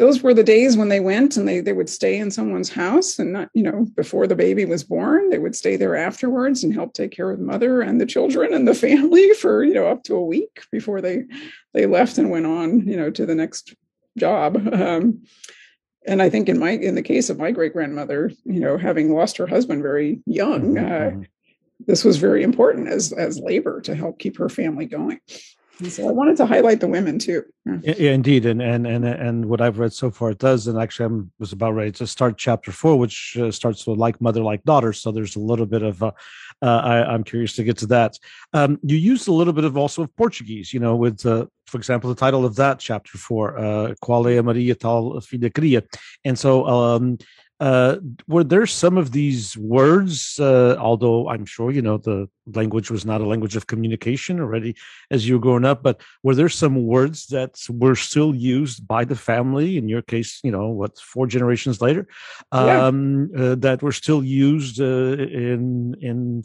[0.00, 3.18] those were the days when they went and they they would stay in someone's house
[3.18, 6.72] and not you know before the baby was born they would stay there afterwards and
[6.72, 9.86] help take care of the mother and the children and the family for you know
[9.86, 11.24] up to a week before they
[11.74, 13.74] they left and went on you know to the next
[14.16, 15.22] job um,
[16.06, 19.12] and i think in my in the case of my great grandmother you know having
[19.12, 21.22] lost her husband very young uh, mm-hmm.
[21.86, 25.20] this was very important as as labor to help keep her family going
[25.88, 27.42] so I wanted to highlight the women too.
[27.64, 27.94] Yeah.
[27.98, 30.66] yeah, indeed, and and and and what I've read so far it does.
[30.66, 34.20] And actually, I was about ready to start chapter four, which uh, starts with like
[34.20, 34.92] mother, like daughter.
[34.92, 36.02] So there's a little bit of.
[36.02, 36.12] Uh,
[36.62, 38.18] uh, I, am curious to get to that.
[38.52, 42.10] Um, you used a little bit of also of Portuguese, you know, with for example,
[42.10, 45.82] the title of that chapter four, uh, Qual é a Maria tal filha cria,
[46.24, 47.16] and so um,
[47.60, 47.96] uh,
[48.26, 53.04] were there some of these words, uh, although I'm sure you know the language was
[53.04, 54.76] not a language of communication already
[55.10, 59.04] as you were growing up, but were there some words that were still used by
[59.04, 59.76] the family?
[59.76, 62.08] In your case, you know, what four generations later,
[62.50, 63.42] um, yeah.
[63.42, 66.42] uh, that were still used uh, in in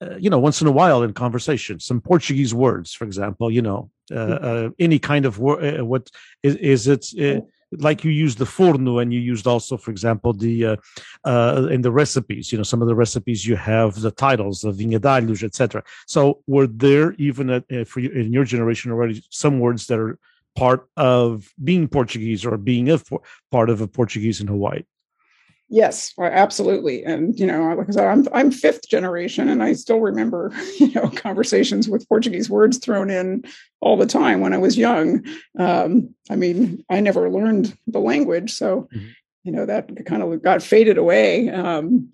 [0.00, 1.78] uh, you know once in a while in conversation.
[1.78, 4.72] Some Portuguese words, for example, you know, mm-hmm.
[4.78, 5.82] any kind of word.
[5.82, 6.08] what
[6.42, 7.44] is, is it?
[7.78, 10.76] Like you used the forno and you used also for example the uh,
[11.24, 14.76] uh, in the recipes you know some of the recipes you have the titles of
[14.76, 19.22] vinha d'alhos etc so were there even at, uh, for you, in your generation already
[19.30, 20.18] some words that are
[20.56, 23.00] part of being portuguese or being a
[23.50, 24.82] part of a portuguese in hawaii
[25.74, 27.04] Yes, absolutely.
[27.04, 30.92] And you know, like I said, I'm I'm fifth generation, and I still remember you
[30.92, 33.42] know conversations with Portuguese words thrown in
[33.80, 35.26] all the time when I was young.
[35.58, 39.08] Um, I mean, I never learned the language, so mm-hmm.
[39.42, 41.50] you know that kind of got faded away.
[41.50, 42.12] Um,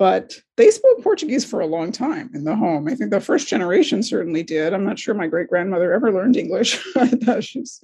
[0.00, 2.88] but they spoke Portuguese for a long time in the home.
[2.88, 4.74] I think the first generation certainly did.
[4.74, 6.84] I'm not sure my great grandmother ever learned English.
[7.40, 7.80] She's,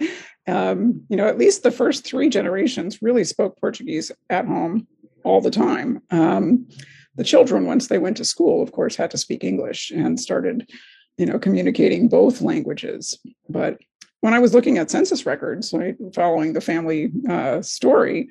[0.46, 4.86] um, you know, at least the first three generations really spoke Portuguese at home
[5.24, 6.02] all the time.
[6.10, 6.66] Um,
[7.14, 10.70] the children, once they went to school, of course, had to speak English and started,
[11.18, 13.18] you know, communicating both languages.
[13.48, 13.78] But
[14.20, 18.28] when I was looking at census records, right, following the family uh, story,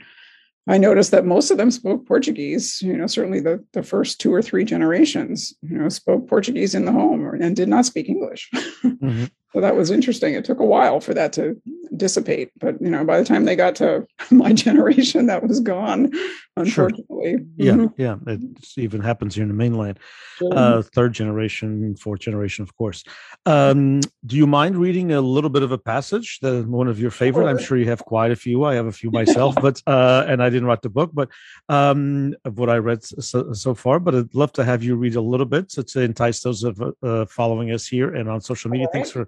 [0.67, 2.81] I noticed that most of them spoke Portuguese.
[2.81, 6.85] You know, certainly the, the first two or three generations, you know, spoke Portuguese in
[6.85, 8.49] the home and did not speak English.
[8.81, 9.25] Mm-hmm.
[9.53, 10.33] So that was interesting.
[10.33, 11.59] It took a while for that to
[12.01, 16.11] dissipate, but you know, by the time they got to my generation, that was gone.
[16.57, 17.45] Unfortunately, sure.
[17.55, 18.01] yeah, mm-hmm.
[18.01, 18.41] yeah, it
[18.75, 19.99] even happens here in the mainland.
[20.37, 20.51] Sure.
[20.53, 23.03] Uh, third generation, fourth generation, of course.
[23.45, 26.39] Um, do you mind reading a little bit of a passage?
[26.41, 27.43] The one of your favorite.
[27.43, 27.49] Sure.
[27.49, 28.65] I'm sure you have quite a few.
[28.65, 31.29] I have a few myself, but uh, and I didn't write the book, but
[31.69, 33.99] um, of what I read so, so, far.
[33.99, 36.81] But I'd love to have you read a little bit to, to entice those of
[37.03, 38.87] uh, following us here and on social media.
[38.91, 39.27] Thanks for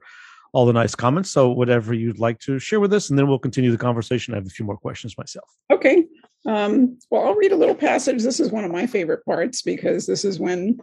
[0.54, 1.32] all the nice comments.
[1.32, 4.34] So whatever you'd like to share with us, and then we'll continue the conversation.
[4.34, 5.50] I have a few more questions myself.
[5.72, 6.06] Okay.
[6.46, 8.22] Um, well, I'll read a little passage.
[8.22, 10.80] This is one of my favorite parts because this is when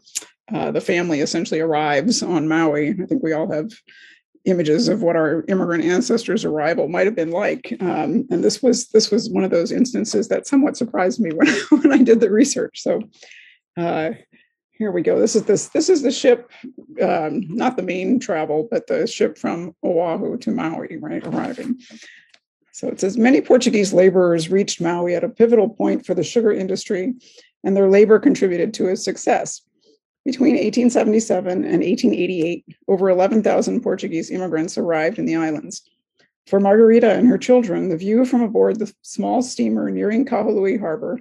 [0.53, 2.91] uh, the family essentially arrives on Maui.
[2.91, 3.71] I think we all have
[4.47, 7.77] images of what our immigrant ancestors' arrival might have been like.
[7.81, 11.47] Um, and this was this was one of those instances that somewhat surprised me when,
[11.71, 12.83] when I did the research.
[12.83, 13.03] So
[13.77, 14.11] uh,
[14.81, 15.19] here we go.
[15.19, 16.51] This is this this is the ship,
[17.03, 21.79] um, not the main travel, but the ship from Oahu to Maui, right, arriving.
[22.73, 26.51] So it says many Portuguese laborers reached Maui at a pivotal point for the sugar
[26.51, 27.13] industry,
[27.63, 29.61] and their labor contributed to its success.
[30.25, 35.83] Between 1877 and 1888, over 11,000 Portuguese immigrants arrived in the islands.
[36.47, 41.19] For Margarita and her children, the view from aboard the small steamer nearing Kahului Harbor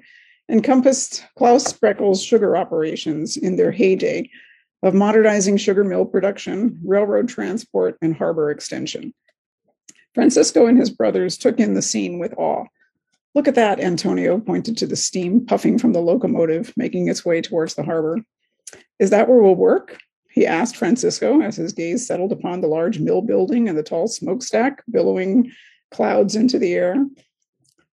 [0.50, 4.30] encompassed Claus Spreckels' sugar operations in their heyday
[4.82, 9.14] of modernizing sugar mill production, railroad transport, and harbor extension.
[10.16, 12.66] Francisco and his brothers took in the scene with awe.
[13.36, 17.42] Look at that, Antonio pointed to the steam puffing from the locomotive, making its way
[17.42, 18.20] towards the harbor.
[18.98, 19.98] Is that where we'll work?
[20.32, 24.08] He asked Francisco as his gaze settled upon the large mill building and the tall
[24.08, 25.52] smokestack billowing
[25.92, 26.96] clouds into the air.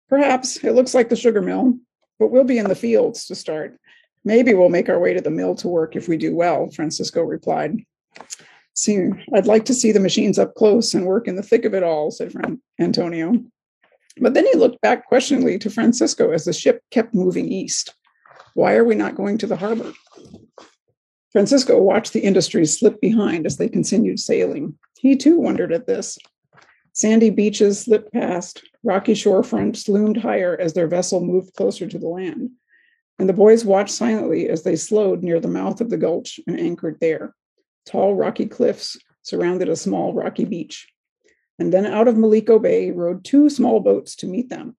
[0.09, 1.77] Perhaps it looks like the sugar mill,
[2.19, 3.79] but we'll be in the fields to start.
[4.25, 7.21] Maybe we'll make our way to the mill to work if we do well, Francisco
[7.21, 7.83] replied.
[8.75, 11.73] See, I'd like to see the machines up close and work in the thick of
[11.73, 12.33] it all, said
[12.79, 13.43] Antonio.
[14.19, 17.93] But then he looked back questioningly to Francisco as the ship kept moving east.
[18.53, 19.91] Why are we not going to the harbor?
[21.31, 24.77] Francisco watched the industries slip behind as they continued sailing.
[24.99, 26.17] He too wondered at this.
[26.93, 31.97] Sandy beaches slipped past, rocky shore fronts loomed higher as their vessel moved closer to
[31.97, 32.51] the land,
[33.17, 36.59] and the boys watched silently as they slowed near the mouth of the gulch and
[36.59, 37.33] anchored there.
[37.85, 40.87] Tall rocky cliffs surrounded a small rocky beach.
[41.57, 44.75] And then out of Maliko Bay rode two small boats to meet them.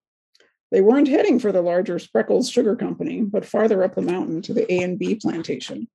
[0.71, 4.53] They weren't heading for the larger Spreckels Sugar Company, but farther up the mountain to
[4.53, 5.87] the A and B plantation.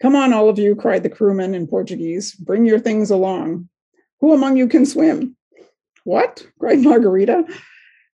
[0.00, 2.34] Come on, all of you, cried the crewman in Portuguese.
[2.34, 3.68] Bring your things along.
[4.22, 5.36] Who among you can swim?
[6.04, 6.46] What?
[6.60, 7.44] cried Margarita.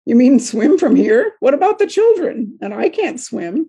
[0.07, 1.33] You mean swim from here?
[1.41, 2.57] What about the children?
[2.63, 3.69] And I can't swim.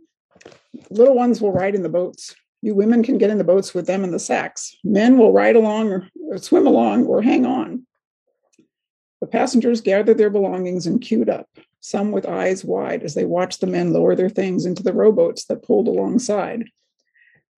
[0.92, 2.36] Little ones will ride in the boats.
[2.62, 4.78] You women can get in the boats with them in the sacks.
[4.84, 7.88] Men will ride along or swim along or hang on.
[9.20, 13.62] The passengers gathered their belongings and queued up, some with eyes wide as they watched
[13.62, 16.66] the men lower their things into the rowboats that pulled alongside.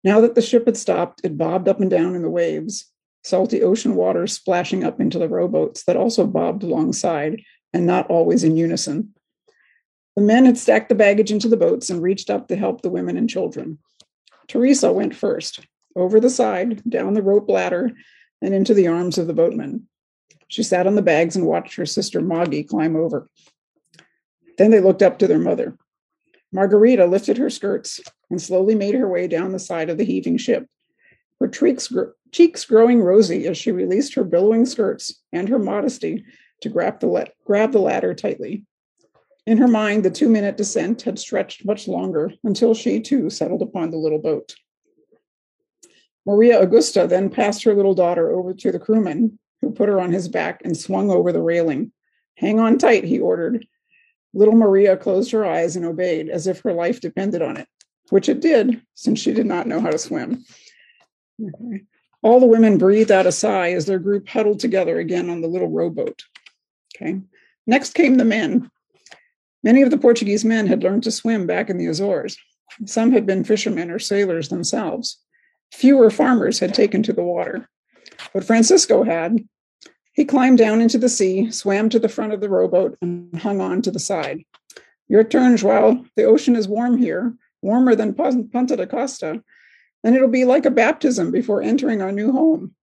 [0.05, 2.89] Now that the ship had stopped, it bobbed up and down in the waves,
[3.23, 7.41] salty ocean water splashing up into the rowboats that also bobbed alongside
[7.73, 9.13] and not always in unison.
[10.15, 12.89] The men had stacked the baggage into the boats and reached up to help the
[12.89, 13.79] women and children.
[14.47, 17.91] Teresa went first, over the side, down the rope ladder,
[18.41, 19.88] and into the arms of the boatman.
[20.47, 23.29] She sat on the bags and watched her sister Moggy climb over.
[24.58, 25.77] Then they looked up to their mother.
[26.51, 28.01] Margarita lifted her skirts
[28.32, 30.67] and slowly made her way down the side of the heaving ship
[31.39, 31.91] her cheeks,
[32.31, 36.23] cheeks growing rosy as she released her billowing skirts and her modesty
[36.61, 38.65] to grab the, grab the ladder tightly.
[39.45, 43.61] In her mind, the two minute descent had stretched much longer until she too settled
[43.61, 44.55] upon the little boat.
[46.25, 50.11] Maria Augusta then passed her little daughter over to the crewman, who put her on
[50.11, 51.91] his back and swung over the railing.
[52.37, 53.65] Hang on tight, he ordered.
[54.33, 57.67] Little Maria closed her eyes and obeyed as if her life depended on it,
[58.09, 60.45] which it did, since she did not know how to swim.
[61.41, 61.84] Okay.
[62.22, 65.47] All the women breathed out a sigh as their group huddled together again on the
[65.47, 66.24] little rowboat.
[66.95, 67.22] Okay.
[67.65, 68.70] Next came the men.
[69.63, 72.38] Many of the Portuguese men had learned to swim back in the Azores.
[72.86, 75.17] Some had been fishermen or sailors themselves.
[75.72, 77.70] Fewer farmers had taken to the water.
[78.34, 79.38] But Francisco had.
[80.13, 83.61] He climbed down into the sea, swam to the front of the rowboat, and hung
[83.61, 84.43] on to the side.
[85.07, 86.05] Your turn, Joao.
[86.15, 89.43] The ocean is warm here, warmer than Ponta da Costa,
[90.04, 92.74] and it'll be like a baptism before entering our new home.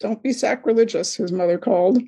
[0.00, 2.00] don't be sacrilegious, his mother called.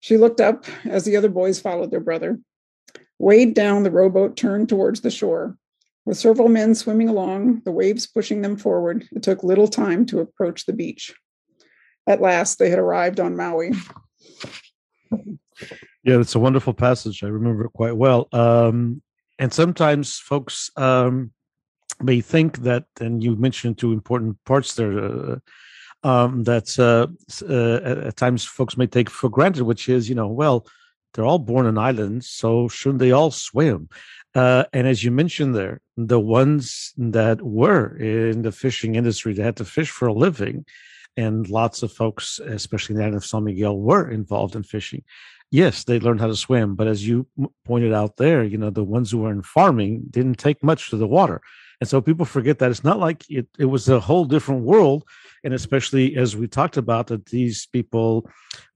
[0.00, 2.38] She looked up as the other boys followed their brother.
[3.18, 5.56] Weighed down, the rowboat turned towards the shore.
[6.06, 10.20] With several men swimming along, the waves pushing them forward, it took little time to
[10.20, 11.14] approach the beach.
[12.06, 13.72] At last, they had arrived on Maui.
[16.04, 17.22] Yeah, it's a wonderful passage.
[17.22, 18.28] I remember it quite well.
[18.32, 19.02] Um,
[19.38, 21.32] and sometimes folks um,
[22.02, 25.36] may think that, and you mentioned two important parts there, uh,
[26.04, 27.08] um, that uh,
[27.48, 30.66] uh, at times folks may take for granted, which is, you know, well,
[31.12, 33.88] they're all born in islands, so shouldn't they all swim?
[34.34, 39.42] Uh, and as you mentioned there, the ones that were in the fishing industry that
[39.42, 40.64] had to fish for a living,
[41.16, 45.02] and lots of folks, especially in the island of San Miguel, were involved in fishing.
[45.50, 47.26] Yes, they learned how to swim, but as you
[47.64, 50.96] pointed out there, you know, the ones who were in farming didn't take much to
[50.96, 51.40] the water.
[51.80, 55.04] And so people forget that it's not like it, it was a whole different world.
[55.44, 58.28] And especially as we talked about, that these people,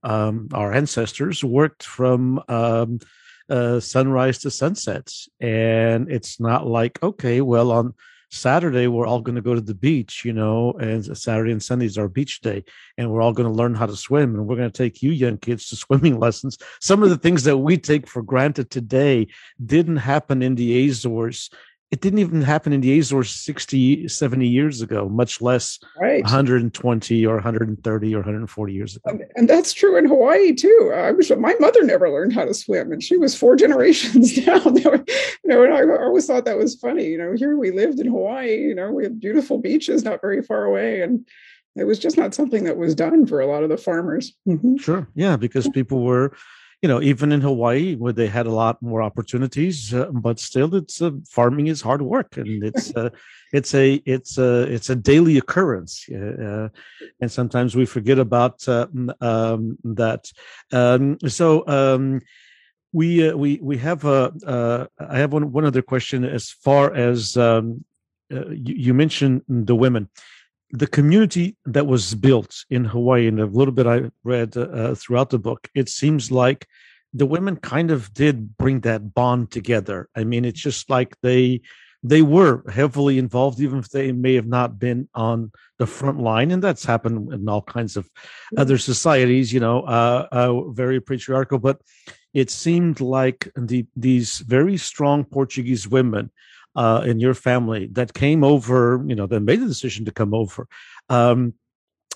[0.03, 3.01] um, our ancestors, worked from um,
[3.49, 5.13] uh, sunrise to sunset.
[5.41, 7.95] And it's not like, okay, well, on
[8.33, 11.85] Saturday, we're all going to go to the beach, you know, and Saturday and Sunday
[11.85, 12.65] is our beach day,
[12.97, 14.35] and we're all going to learn how to swim.
[14.35, 16.57] And we're going to take you young kids to swimming lessons.
[16.81, 19.27] Some of the things that we take for granted today
[19.65, 21.51] didn't happen in the Azores
[21.93, 26.24] it didn't even happen in the Azores 60, 70 years ago, much less right.
[26.24, 29.18] 120 or 130 or 140 years ago.
[29.36, 30.93] And, that's true in Hawaii too.
[30.95, 34.76] I my mother never learned how to swim, and she was four generations down.
[34.76, 35.05] you
[35.45, 37.09] know, and I always thought that was funny.
[37.09, 38.57] You know, here we lived in Hawaii.
[38.57, 41.28] You know, we had beautiful beaches not very far away, and
[41.76, 44.34] it was just not something that was done for a lot of the farmers.
[44.49, 44.78] Mm-hmm.
[44.78, 46.34] Sure, yeah, because people were
[46.83, 50.74] you know, even in Hawaii where they had a lot more opportunities, uh, but still,
[50.74, 53.11] it's uh, farming is hard work, and it's uh,
[53.53, 56.68] it's a it's a it's a daily occurrence, uh,
[57.20, 58.89] and sometimes we forget about uh,
[59.20, 60.30] um, that.
[60.72, 61.66] Um, so.
[61.66, 62.20] Um,
[62.95, 67.39] we uh, we we have a I have one one other question as far as
[67.39, 67.87] um,
[68.28, 70.11] you, you mentioned the women
[70.73, 75.31] the community that was built in Hawaii, and a little bit I read uh, throughout
[75.31, 76.66] the book, it seems like
[77.12, 80.09] the women kind of did bring that bond together.
[80.16, 81.61] I mean, it's just like they
[82.03, 86.51] they were heavily involved, even if they may have not been on the front line,
[86.51, 88.09] and that's happened in all kinds of
[88.57, 89.53] other societies.
[89.53, 91.81] You know, uh, uh, very patriarchal, but
[92.33, 96.31] it seemed like the these very strong Portuguese women
[96.77, 100.35] uh, in your family that came over, you know, that made the decision to come
[100.35, 100.66] over,
[101.09, 101.55] um,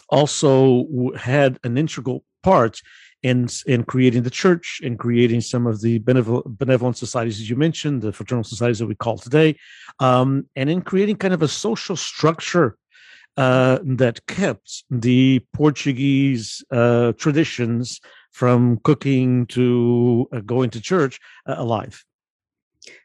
[0.08, 0.86] also
[1.16, 2.80] had an integral part
[3.22, 7.56] in in creating the church, in creating some of the benevolent, benevolent societies as you
[7.56, 9.56] mentioned, the fraternal societies that we call today,
[9.98, 12.76] um, and in creating kind of a social structure
[13.36, 18.00] uh, that kept the Portuguese uh, traditions
[18.32, 22.04] from cooking to uh, going to church uh, alive.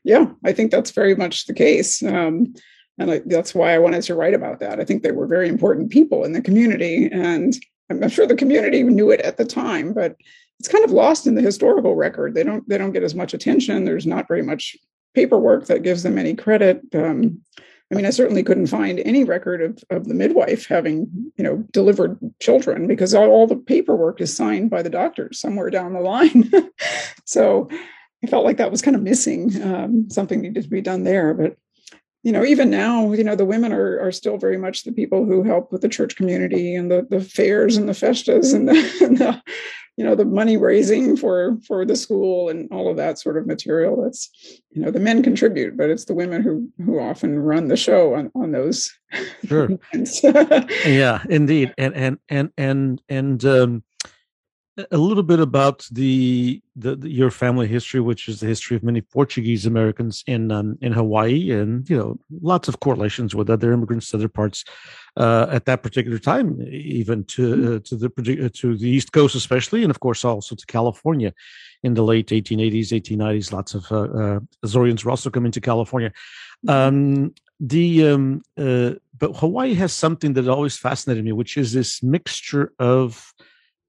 [0.03, 2.03] Yeah, I think that's very much the case.
[2.03, 2.53] Um,
[2.97, 4.79] and I, that's why I wanted to write about that.
[4.79, 7.09] I think they were very important people in the community.
[7.11, 7.53] And
[7.89, 10.15] I'm sure the community knew it at the time, but
[10.59, 12.35] it's kind of lost in the historical record.
[12.35, 13.83] They don't they don't get as much attention.
[13.83, 14.77] There's not very much
[15.15, 16.81] paperwork that gives them any credit.
[16.93, 17.41] Um,
[17.91, 21.57] I mean, I certainly couldn't find any record of, of the midwife having, you know,
[21.71, 25.99] delivered children because all, all the paperwork is signed by the doctors somewhere down the
[25.99, 26.49] line.
[27.25, 27.69] so
[28.23, 29.61] I felt like that was kind of missing.
[29.63, 31.33] Um, something needed to be done there.
[31.33, 31.57] But
[32.23, 35.25] you know, even now, you know, the women are are still very much the people
[35.25, 38.97] who help with the church community and the the fairs and the festas and the,
[39.01, 39.41] and the
[39.97, 43.45] you know the money raising for for the school and all of that sort of
[43.45, 44.29] material that's
[44.71, 48.15] you know the men contribute but it's the women who who often run the show
[48.15, 48.91] on on those
[49.45, 49.69] sure
[50.85, 53.83] yeah indeed and and and and and um
[54.91, 58.83] a little bit about the, the, the, your family history, which is the history of
[58.83, 63.73] many Portuguese Americans in um, in Hawaii, and you know lots of correlations with other
[63.73, 64.63] immigrants to other parts
[65.17, 67.75] uh, at that particular time, even to mm-hmm.
[67.75, 71.33] uh, to the uh, to the East Coast, especially, and of course also to California
[71.83, 73.51] in the late 1880s, 1890s.
[73.51, 76.13] Lots of uh, uh, Azoreans were also coming to California.
[76.65, 76.69] Mm-hmm.
[76.69, 82.01] Um, the um, uh, but Hawaii has something that always fascinated me, which is this
[82.01, 83.33] mixture of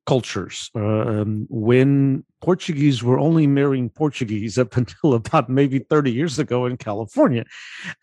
[0.06, 0.70] cultures.
[0.74, 6.76] Um, when Portuguese were only marrying Portuguese up until about maybe 30 years ago in
[6.76, 7.44] California.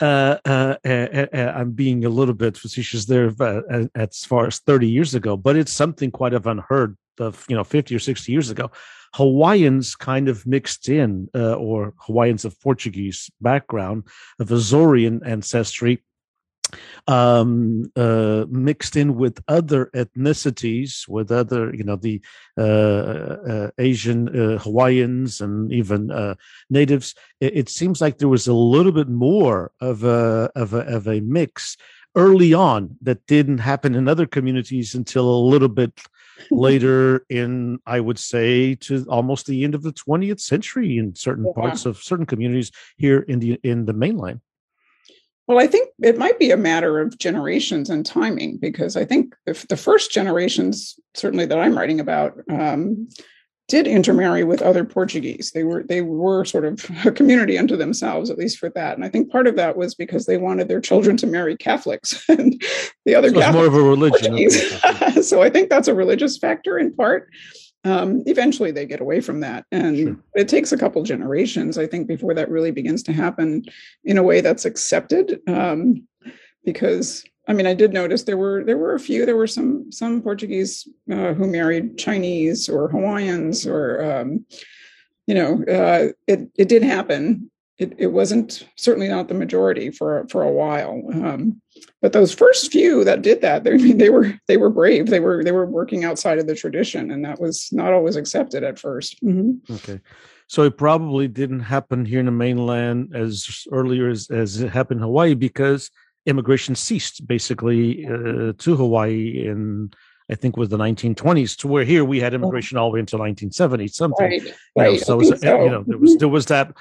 [0.02, 4.60] Uh, uh, uh, uh I'm being a little bit facetious there uh, as far as
[4.60, 8.32] 30 years ago, but it's something quite of unheard of, you know, 50 or 60
[8.32, 8.72] years ago.
[9.16, 14.04] Hawaiians kind of mixed in, uh, or Hawaiians of Portuguese background,
[14.40, 16.04] of Azorean ancestry,
[17.08, 22.22] um, uh, mixed in with other ethnicities, with other, you know, the
[22.58, 26.36] uh, uh, Asian uh, Hawaiians and even uh,
[26.70, 27.16] natives.
[27.40, 31.08] It, it, seems like there was a little bit more of a, of a of
[31.08, 31.78] a mix
[32.16, 36.02] early on that didn't happen in other communities until a little bit
[36.50, 41.46] later in i would say to almost the end of the 20th century in certain
[41.46, 41.54] yeah.
[41.54, 44.42] parts of certain communities here in the in the mainland
[45.50, 49.34] well, I think it might be a matter of generations and timing because I think
[49.48, 53.10] if the first generations, certainly that I'm writing about, um,
[53.68, 55.52] did intermarry with other Portuguese.
[55.52, 58.96] They were they were sort of a community unto themselves, at least for that.
[58.96, 62.24] And I think part of that was because they wanted their children to marry Catholics,
[62.30, 62.62] and
[63.06, 64.52] the other so Catholics more of a religion.
[65.24, 67.28] so I think that's a religious factor in part
[67.86, 70.18] um, eventually they get away from that and sure.
[70.36, 73.64] it takes a couple generations i think before that really begins to happen
[74.04, 76.06] in a way that's accepted um,
[76.66, 79.90] because i mean i did notice there were there were a few there were some
[79.92, 84.46] some portuguese uh, who married chinese or hawaiians or um,
[85.26, 87.50] you know uh, it it did happen
[87.80, 91.60] it, it wasn't certainly not the majority for for a while um,
[92.02, 95.08] but those first few that did that they, I mean, they were they were brave
[95.08, 98.64] they were they were working outside of the tradition and that was not always accepted
[98.64, 99.74] at 1st mm-hmm.
[99.74, 100.00] okay
[100.48, 105.00] so it probably didn't happen here in the mainland as earlier as, as it happened
[105.00, 105.90] in hawaii because
[106.26, 109.90] immigration ceased basically uh, to hawaii in
[110.32, 112.36] I think was the 1920s to where here we had oh.
[112.36, 114.28] immigration all the way until 1970 something.
[114.28, 116.72] Right, you know, so, was, so, you know there was there was that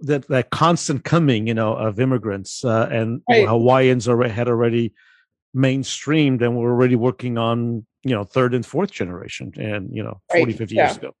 [0.00, 3.46] that that constant coming, you know, of immigrants uh, and right.
[3.46, 4.92] Hawaiians already had already
[5.54, 10.20] mainstreamed and were already working on you know third and fourth generation and you know
[10.30, 10.58] 40 right.
[10.58, 10.86] 50 yeah.
[10.86, 11.14] years ago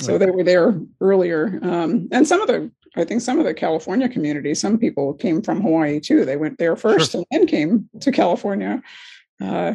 [0.00, 3.54] so they were there earlier um, and some of the i think some of the
[3.54, 7.20] california communities some people came from hawaii too they went there first sure.
[7.30, 8.82] and then came to california
[9.40, 9.74] uh,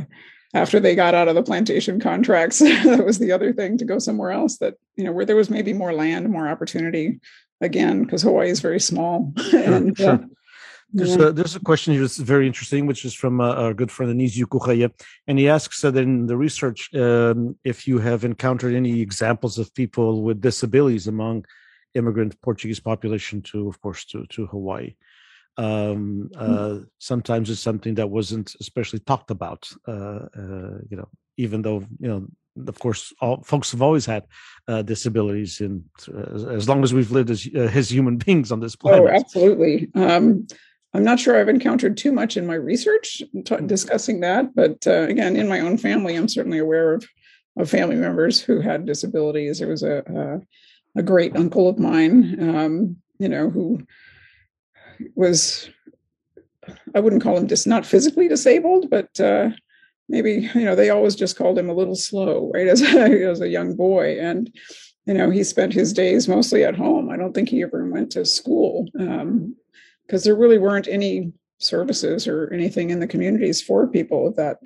[0.53, 3.99] after they got out of the plantation contracts that was the other thing to go
[3.99, 7.19] somewhere else that you know where there was maybe more land more opportunity
[7.61, 9.33] again because Hawaii is very small.
[9.53, 10.09] and, sure.
[10.09, 10.19] Uh,
[10.91, 13.91] there's a, there's a question here that's very interesting, which is from uh, our good
[13.91, 14.89] friend Anísio Correia,
[15.27, 19.73] and he asks that in the research um, if you have encountered any examples of
[19.75, 21.45] people with disabilities among
[21.93, 24.95] immigrant Portuguese population to, of course, to to Hawaii.
[25.57, 26.87] Um, uh, mm.
[26.99, 29.69] sometimes it's something that wasn't especially talked about.
[29.87, 32.25] Uh, uh you know, even though you know
[32.67, 34.25] of course, all folks have always had
[34.67, 35.83] uh, disabilities, and
[36.13, 39.03] uh, as long as we've lived as, uh, as human beings on this oh, planet.
[39.03, 39.89] Oh, absolutely.
[39.95, 40.47] Um,
[40.93, 43.67] I'm not sure I've encountered too much in my research t- mm-hmm.
[43.67, 47.07] discussing that, but uh, again, in my own family, I'm certainly aware of,
[47.57, 49.59] of family members who had disabilities.
[49.59, 50.03] There was a
[50.95, 53.85] a, a great uncle of mine, um, you know, who
[55.15, 55.69] was
[56.93, 59.49] I wouldn't call him just not physically disabled, but uh,
[60.09, 62.87] maybe you know they always just called him a little slow right as a,
[63.29, 64.53] as a young boy and
[65.05, 68.11] you know he spent his days mostly at home i don't think he ever went
[68.11, 69.55] to school because um,
[70.09, 74.59] there really weren't any services or anything in the communities for people that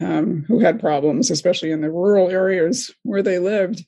[0.00, 3.84] um, who had problems especially in the rural areas where they lived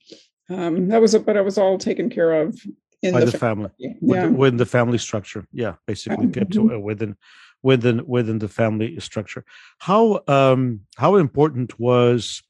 [0.51, 2.59] um, that was a, but it was all taken care of
[3.03, 3.99] in by the, the family, family.
[4.03, 4.27] Yeah.
[4.27, 6.83] Within, the family structure yeah basically kept mm-hmm.
[6.83, 7.17] within
[7.65, 9.45] within within the family structure.
[9.79, 12.43] How um, how important was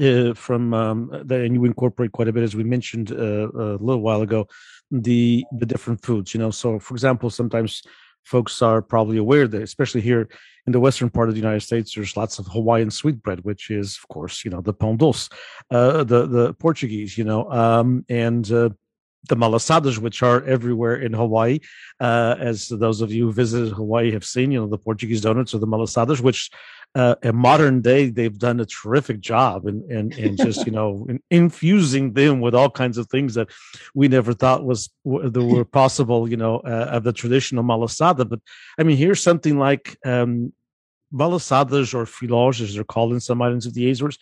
[0.00, 3.80] uh, from um, the, and you incorporate quite a bit as we mentioned uh, a
[3.86, 4.46] little while ago
[4.90, 6.34] the the different foods.
[6.34, 7.82] You know, so for example, sometimes
[8.24, 10.28] folks are probably aware that especially here
[10.66, 13.98] in the western part of the United States, there's lots of Hawaiian sweetbread, which is,
[14.00, 15.28] of course, you know, the pão doce,
[15.70, 18.70] uh, the the Portuguese, you know, um, and uh,
[19.28, 21.60] the malasadas, which are everywhere in Hawaii.
[22.00, 25.54] Uh, as those of you who visited Hawaii have seen, you know, the Portuguese donuts
[25.54, 26.50] or the malasadas, which
[26.94, 31.06] uh, in modern day, they've done a terrific job in, in, in just, you know,
[31.08, 33.48] in infusing them with all kinds of things that
[33.94, 38.28] we never thought was that were possible, you know, uh, of the traditional malasada.
[38.28, 38.40] But
[38.78, 40.52] I mean, here's something like um,
[41.14, 44.18] malasadas or filhos, as they're called in some islands of the Azores.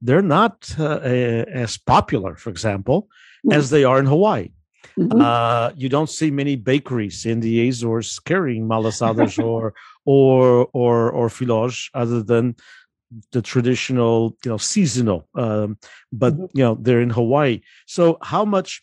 [0.00, 3.08] They're not uh, as popular, for example,
[3.50, 4.50] as they are in Hawaii.
[4.98, 5.20] Mm-hmm.
[5.20, 9.74] Uh, you don't see many bakeries in the Azores carrying malasadas or
[10.04, 12.54] or or or filhos other than
[13.32, 15.28] the traditional, you know, seasonal.
[15.34, 15.78] Um,
[16.12, 16.58] but mm-hmm.
[16.58, 17.60] you know, they're in Hawaii.
[17.86, 18.82] So, how much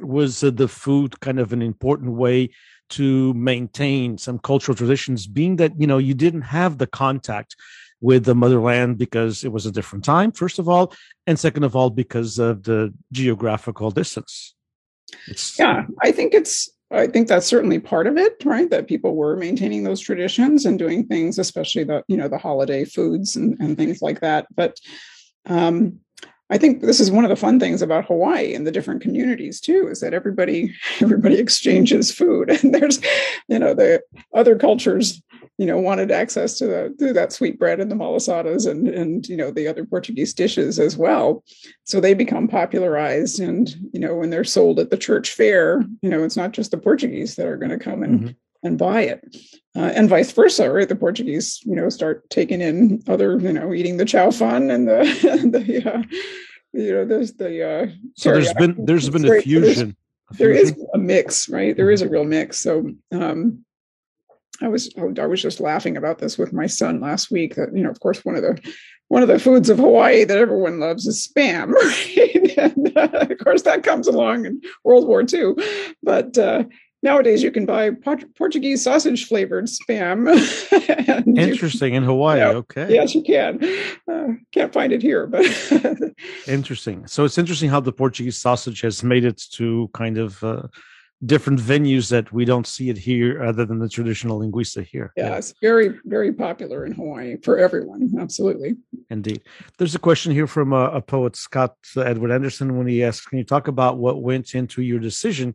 [0.00, 2.50] was uh, the food kind of an important way
[2.90, 7.56] to maintain some cultural traditions, being that you know you didn't have the contact
[8.04, 10.92] with the motherland because it was a different time, first of all,
[11.26, 14.54] and second of all, because of the geographical distance.
[15.26, 18.68] It's, yeah, I think it's I think that's certainly part of it, right?
[18.68, 22.84] That people were maintaining those traditions and doing things, especially the you know the holiday
[22.84, 24.48] foods and, and things like that.
[24.54, 24.76] But
[25.46, 26.00] um,
[26.54, 29.60] I think this is one of the fun things about Hawaii and the different communities
[29.60, 33.00] too, is that everybody everybody exchanges food, and there's
[33.48, 34.00] you know the
[34.32, 35.20] other cultures
[35.58, 39.28] you know wanted access to the to that sweet bread and the malasadas and and
[39.28, 41.42] you know the other Portuguese dishes as well.
[41.82, 46.08] So they become popularized, and you know when they're sold at the church fair, you
[46.08, 48.30] know it's not just the Portuguese that are going to come and mm-hmm.
[48.64, 49.36] And buy it,
[49.76, 50.70] uh, and vice versa.
[50.70, 54.70] Right, the Portuguese you know start taking in other you know eating the chow fun
[54.70, 55.04] and the
[55.52, 56.02] the uh,
[56.72, 57.86] you know there's the uh,
[58.16, 59.96] so there's been there's been a fusion.
[60.32, 61.76] There is a mix, right?
[61.76, 62.58] There is a real mix.
[62.58, 63.64] So um,
[64.62, 67.54] I was I was just laughing about this with my son last week.
[67.56, 68.60] That you know, of course, one of the
[69.08, 72.58] one of the foods of Hawaii that everyone loves is spam, right?
[72.58, 75.54] and uh, of course, that comes along in World War II.
[76.02, 76.64] But uh,
[77.04, 77.90] nowadays, you can buy
[78.36, 80.26] Portuguese sausage flavored spam.
[81.38, 82.38] Interesting you, in Hawaii.
[82.40, 82.92] Yeah, okay.
[82.92, 83.62] Yes, you can.
[84.10, 85.44] Uh, can't find it here, but
[86.48, 87.06] interesting.
[87.06, 90.62] So it's interesting how the Portuguese sausage has made it to kind of uh,
[91.26, 95.12] different venues that we don't see it here other than the traditional linguiça here.
[95.16, 98.14] Yeah, yeah, it's very, very popular in Hawaii for everyone.
[98.18, 98.76] Absolutely.
[99.10, 99.42] Indeed.
[99.78, 103.38] There's a question here from a, a poet, Scott Edward Anderson, when he asks, Can
[103.38, 105.54] you talk about what went into your decision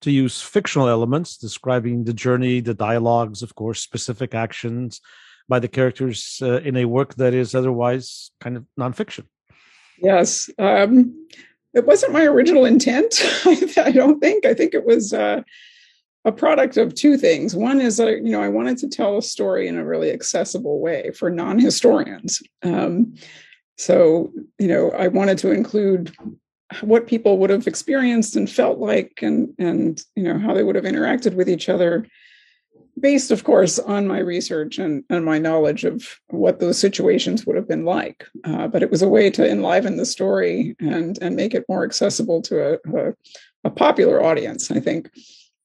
[0.00, 5.00] to use fictional elements describing the journey, the dialogues, of course, specific actions
[5.48, 9.26] by the characters uh, in a work that is otherwise kind of nonfiction?
[9.98, 10.48] Yes.
[10.58, 11.26] Um,
[11.74, 13.20] it wasn't my original intent.
[13.76, 14.46] I don't think.
[14.46, 15.42] I think it was uh,
[16.24, 17.54] a product of two things.
[17.54, 20.80] One is that you know I wanted to tell a story in a really accessible
[20.80, 22.42] way for non-historians.
[22.62, 23.14] Um,
[23.76, 26.14] so you know I wanted to include
[26.82, 30.76] what people would have experienced and felt like, and and you know how they would
[30.76, 32.06] have interacted with each other
[33.00, 37.56] based, of course, on my research and, and my knowledge of what those situations would
[37.56, 38.26] have been like.
[38.44, 41.84] Uh, but it was a way to enliven the story and, and make it more
[41.84, 43.14] accessible to a, a,
[43.64, 45.10] a popular audience, I think,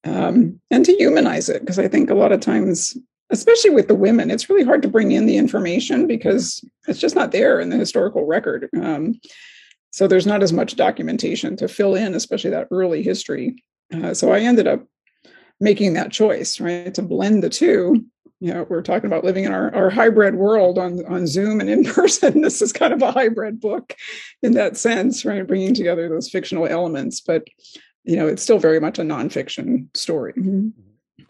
[0.04, 1.62] um, and to humanize it.
[1.62, 2.98] Because I think a lot of times,
[3.30, 7.16] especially with the women, it's really hard to bring in the information because it's just
[7.16, 8.70] not there in the historical record.
[8.82, 9.20] Um,
[9.96, 13.64] so there's not as much documentation to fill in, especially that early history.
[13.94, 14.86] Uh, so I ended up
[15.62, 16.94] making that choice, right?
[16.96, 18.06] To blend the two.
[18.42, 21.70] You know, we're talking about living in our, our hybrid world on, on Zoom and
[21.70, 22.42] in person.
[22.42, 23.96] This is kind of a hybrid book
[24.44, 25.48] in that sense, right?
[25.48, 27.48] Bringing together those fictional elements, but
[28.04, 30.34] you know, it's still very much a nonfiction story.
[30.34, 30.82] Mm-hmm.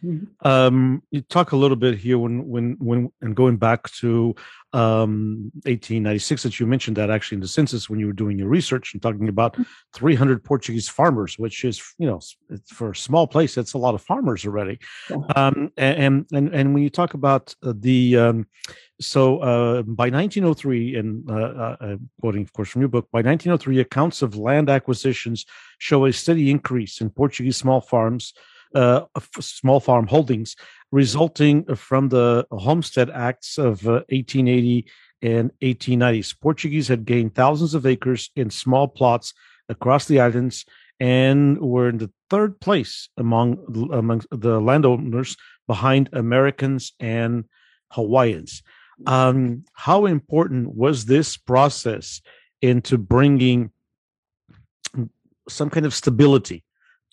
[0.03, 0.47] Mm-hmm.
[0.47, 4.35] Um, you talk a little bit here when when when and going back to
[4.75, 8.49] um, 1896 that you mentioned that actually in the census when you were doing your
[8.49, 9.63] research and talking about mm-hmm.
[9.93, 12.19] 300 Portuguese farmers, which is you know
[12.67, 14.79] for a small place that's a lot of farmers already.
[15.09, 15.17] Yeah.
[15.35, 18.47] Um, and and and when you talk about the um,
[18.99, 23.19] so uh, by 1903, and uh, uh, uh, quoting of course from your book, by
[23.19, 25.45] 1903 accounts of land acquisitions
[25.77, 28.33] show a steady increase in Portuguese small farms
[28.75, 29.05] uh,
[29.39, 30.55] small farm holdings
[30.91, 34.85] resulting from the Homestead Acts of uh, 1880
[35.21, 36.35] and 1890s.
[36.39, 39.33] Portuguese had gained thousands of acres in small plots
[39.69, 40.65] across the islands
[40.99, 43.57] and were in the third place among
[43.91, 45.35] among the landowners
[45.67, 47.45] behind Americans and
[47.91, 48.61] Hawaiians.
[49.05, 52.21] Um, how important was this process
[52.61, 53.71] into bringing
[55.49, 56.64] some kind of stability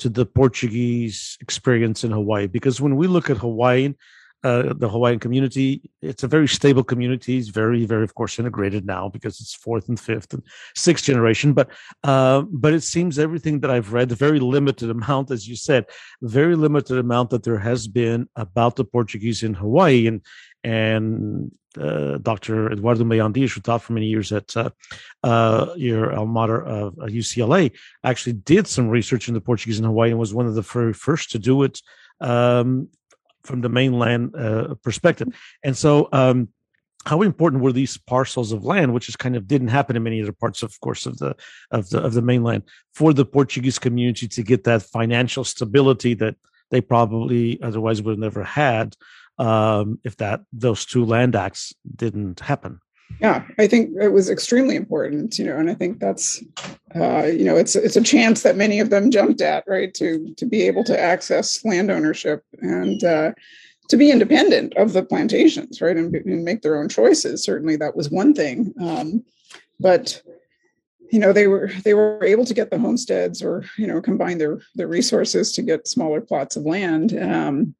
[0.03, 2.47] to the Portuguese experience in Hawaii.
[2.47, 3.97] Because when we look at Hawaiian,
[4.45, 5.69] uh, the Hawaiian community,
[6.01, 7.39] it's a very stable community.
[7.39, 10.43] It's very, very, of course, integrated now because it's fourth and fifth and
[10.75, 11.53] sixth generation.
[11.53, 11.71] But,
[12.03, 15.87] uh, but it seems everything that I've read, the very limited amount, as you said,
[16.21, 20.21] very limited amount that there has been about the Portuguese in Hawaii, and
[20.65, 22.73] and uh, Dr.
[22.73, 24.71] Eduardo Mayone who taught for many years at uh,
[25.23, 27.73] uh, your alma mater of UCLA,
[28.05, 30.93] actually did some research in the Portuguese in Hawaii and was one of the very
[30.93, 31.81] first to do it
[32.21, 32.89] um,
[33.43, 35.29] from the mainland uh, perspective.
[35.63, 36.49] And so, um,
[37.05, 40.23] how important were these parcels of land, which is kind of didn't happen in many
[40.23, 41.35] other parts, of course, of the
[41.73, 42.63] of the of the mainland,
[42.95, 46.37] for the Portuguese community to get that financial stability that
[46.71, 48.97] they probably otherwise would have never had
[49.39, 52.81] um, if that those two land acts didn't happen.
[53.21, 56.43] Yeah, I think it was extremely important, you know, and I think that's,
[56.95, 60.35] uh, you know, it's it's a chance that many of them jumped at, right, to
[60.35, 63.33] to be able to access land ownership and uh,
[63.89, 67.45] to be independent of the plantations, right, and, and, make their own choices.
[67.45, 69.23] Certainly, that was one thing, um,
[69.79, 70.23] but
[71.11, 74.39] you know they were they were able to get the homesteads or you know combine
[74.39, 77.75] their their resources to get smaller plots of land um,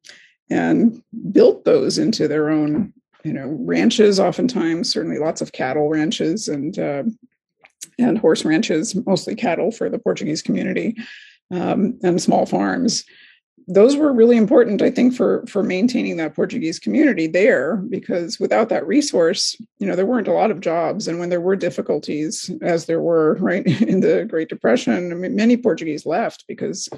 [0.53, 1.01] and
[1.31, 2.93] built those into their own
[3.23, 7.03] you know ranches oftentimes certainly lots of cattle ranches and uh,
[7.97, 10.95] and horse ranches mostly cattle for the portuguese community
[11.51, 13.03] um, and small farms.
[13.67, 18.67] Those were really important i think for for maintaining that portuguese community there because without
[18.69, 21.07] that resource you know there weren't a lot of jobs.
[21.07, 25.35] And when there were difficulties as there were right in the great depression i mean
[25.35, 26.89] many portuguese left because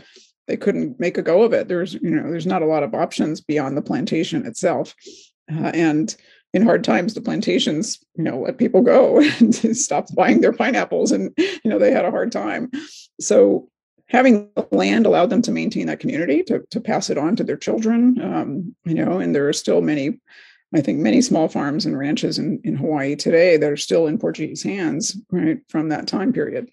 [0.48, 1.68] they couldn't make a go of it.
[1.68, 4.94] There's you know there's not a lot of options beyond the plantation itself.
[5.52, 6.16] Uh, and
[6.54, 11.12] in hard times the plantations you know let people go and stopped buying their pineapples.
[11.12, 12.72] And you know they had a hard time.
[13.20, 13.70] So
[14.08, 17.58] having land allowed them to maintain that community to, to pass it on to their
[17.58, 20.20] children um, you know and there are still many
[20.74, 24.18] i think many small farms and ranches in, in hawaii today that are still in
[24.18, 26.70] portuguese hands right from that time period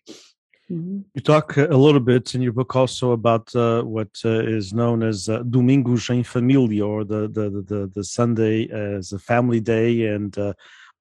[0.70, 1.00] mm-hmm.
[1.14, 5.02] you talk a little bit in your book also about uh, what uh, is known
[5.02, 10.06] as uh, Domingos em Família, or the, the the the Sunday as a family day,
[10.06, 10.52] and uh,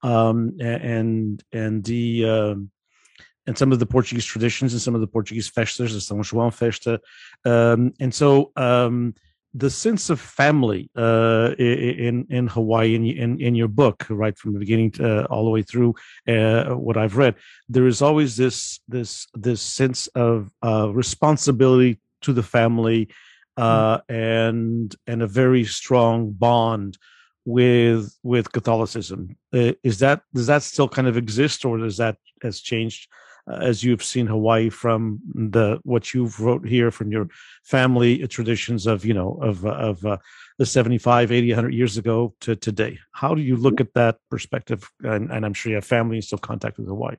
[0.03, 2.71] um, and and the um,
[3.47, 6.53] and some of the Portuguese traditions and some of the Portuguese festas, the São João
[6.53, 6.99] festa.
[7.45, 9.13] Um, and so um,
[9.53, 14.53] the sense of family uh, in in Hawaii in, in, in your book, right from
[14.53, 15.95] the beginning to, uh, all the way through
[16.27, 17.35] uh, what I've read,
[17.67, 23.09] there is always this this this sense of uh, responsibility to the family
[23.57, 24.13] uh, mm-hmm.
[24.13, 26.97] and and a very strong bond
[27.43, 29.35] with with Catholicism.
[29.53, 33.09] Uh, is that does that still kind of exist, or does that has changed
[33.59, 37.27] as you've seen Hawaii from the what you've wrote here from your
[37.63, 40.17] family traditions of you know of of uh,
[40.57, 44.87] the 75 80 100 years ago to today how do you look at that perspective
[45.01, 47.15] and, and i'm sure you have family still contact with hawaii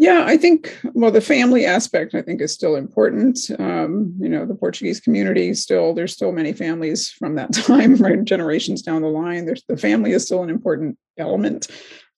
[0.00, 3.50] yeah, I think well the family aspect I think is still important.
[3.58, 8.22] Um, you know, the Portuguese community still there's still many families from that time, right?
[8.22, 11.66] Generations down the line, there's the family is still an important element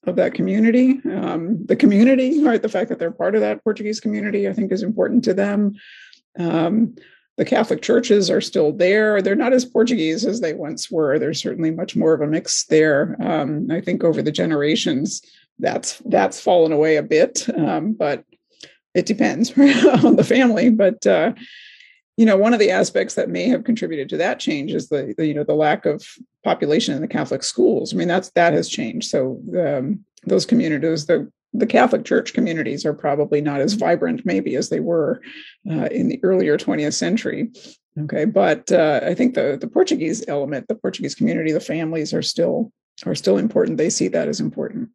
[0.04, 1.00] of that community.
[1.04, 2.62] Um, the community, right?
[2.62, 5.74] The fact that they're part of that Portuguese community, I think, is important to them.
[6.38, 6.94] Um,
[7.36, 9.22] the Catholic churches are still there.
[9.22, 11.18] They're not as Portuguese as they once were.
[11.18, 13.16] There's certainly much more of a mix there.
[13.20, 15.22] Um, I think over the generations,
[15.58, 18.24] that's that's fallen away a bit, um, but
[18.94, 19.50] it depends
[20.04, 20.70] on the family.
[20.70, 21.32] But uh,
[22.20, 25.14] you know, one of the aspects that may have contributed to that change is the,
[25.16, 26.04] the you know the lack of
[26.44, 27.94] population in the Catholic schools.
[27.94, 29.08] I mean, that's that has changed.
[29.08, 34.54] So um, those communities, the the Catholic Church communities are probably not as vibrant, maybe,
[34.54, 35.22] as they were
[35.70, 37.52] uh, in the earlier 20th century.
[37.98, 42.20] Okay, but uh, I think the the Portuguese element, the Portuguese community, the families are
[42.20, 42.70] still
[43.06, 43.78] are still important.
[43.78, 44.90] They see that as important.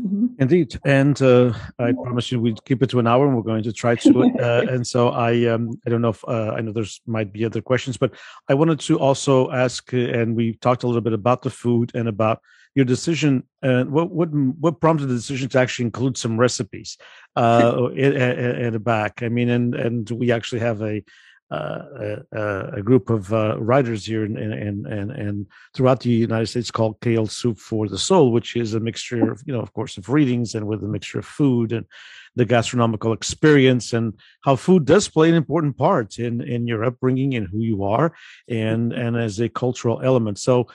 [0.00, 0.26] Mm-hmm.
[0.40, 3.62] Indeed, and uh, I promise you we'd keep it to an hour, and we're going
[3.62, 4.24] to try to.
[4.44, 7.44] Uh, and so I, um, I don't know if uh, I know there's might be
[7.44, 8.12] other questions, but
[8.48, 11.92] I wanted to also ask, uh, and we talked a little bit about the food
[11.94, 12.40] and about
[12.74, 13.44] your decision.
[13.62, 16.98] And what what what prompted the decision to actually include some recipes
[17.36, 19.22] uh, at, at the back?
[19.22, 21.02] I mean, and and we actually have a
[21.50, 26.46] uh, a, a, group of uh, writers here and and and and throughout the United
[26.46, 29.72] States called Kale Soup for the Soul, which is a mixture of you know of
[29.74, 31.86] course of readings and with a mixture of food and
[32.34, 37.34] the gastronomical experience and how food does play an important part in in your upbringing
[37.34, 38.14] and who you are
[38.48, 40.38] and and as a cultural element.
[40.38, 40.68] So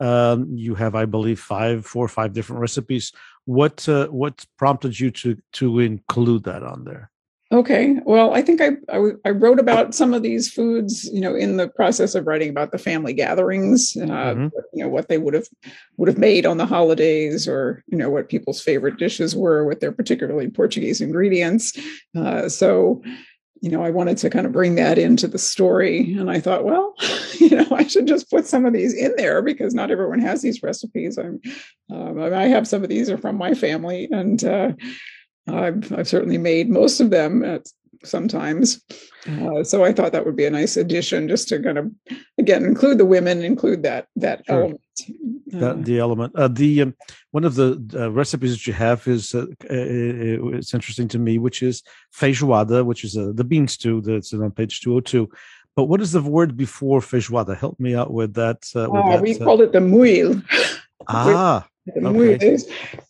[0.00, 3.12] um, you have, I believe, five, four or five different recipes.
[3.44, 7.10] What uh, what prompted you to to include that on there?
[7.54, 8.00] Okay.
[8.04, 11.56] Well, I think I, I, I wrote about some of these foods, you know, in
[11.56, 14.48] the process of writing about the family gatherings, uh, mm-hmm.
[14.72, 15.46] you know, what they would have
[15.96, 19.78] would have made on the holidays, or you know, what people's favorite dishes were with
[19.78, 21.78] their particularly Portuguese ingredients.
[22.18, 23.00] Uh, so,
[23.60, 26.64] you know, I wanted to kind of bring that into the story, and I thought,
[26.64, 26.96] well,
[27.38, 30.42] you know, I should just put some of these in there because not everyone has
[30.42, 31.18] these recipes.
[31.18, 31.40] I'm,
[31.88, 34.72] um, I have some of these are from my family, and uh,
[35.46, 37.68] I've, I've certainly made most of them at
[38.04, 38.82] sometimes.
[39.26, 41.90] Uh, so I thought that would be a nice addition, just to kind of
[42.38, 44.56] again include the women, include that that sure.
[44.56, 44.80] element.
[45.54, 46.34] Uh, the element.
[46.36, 46.94] Uh, the um,
[47.30, 51.62] one of the uh, recipes that you have is uh, it's interesting to me, which
[51.62, 51.82] is
[52.14, 55.30] feijoada, which is the bean stew that's on page two hundred two.
[55.76, 57.56] But what is the word before feijoada?
[57.56, 58.58] Help me out with that.
[58.74, 60.42] With ah, that we called it the muil.
[61.06, 62.58] Ah, okay.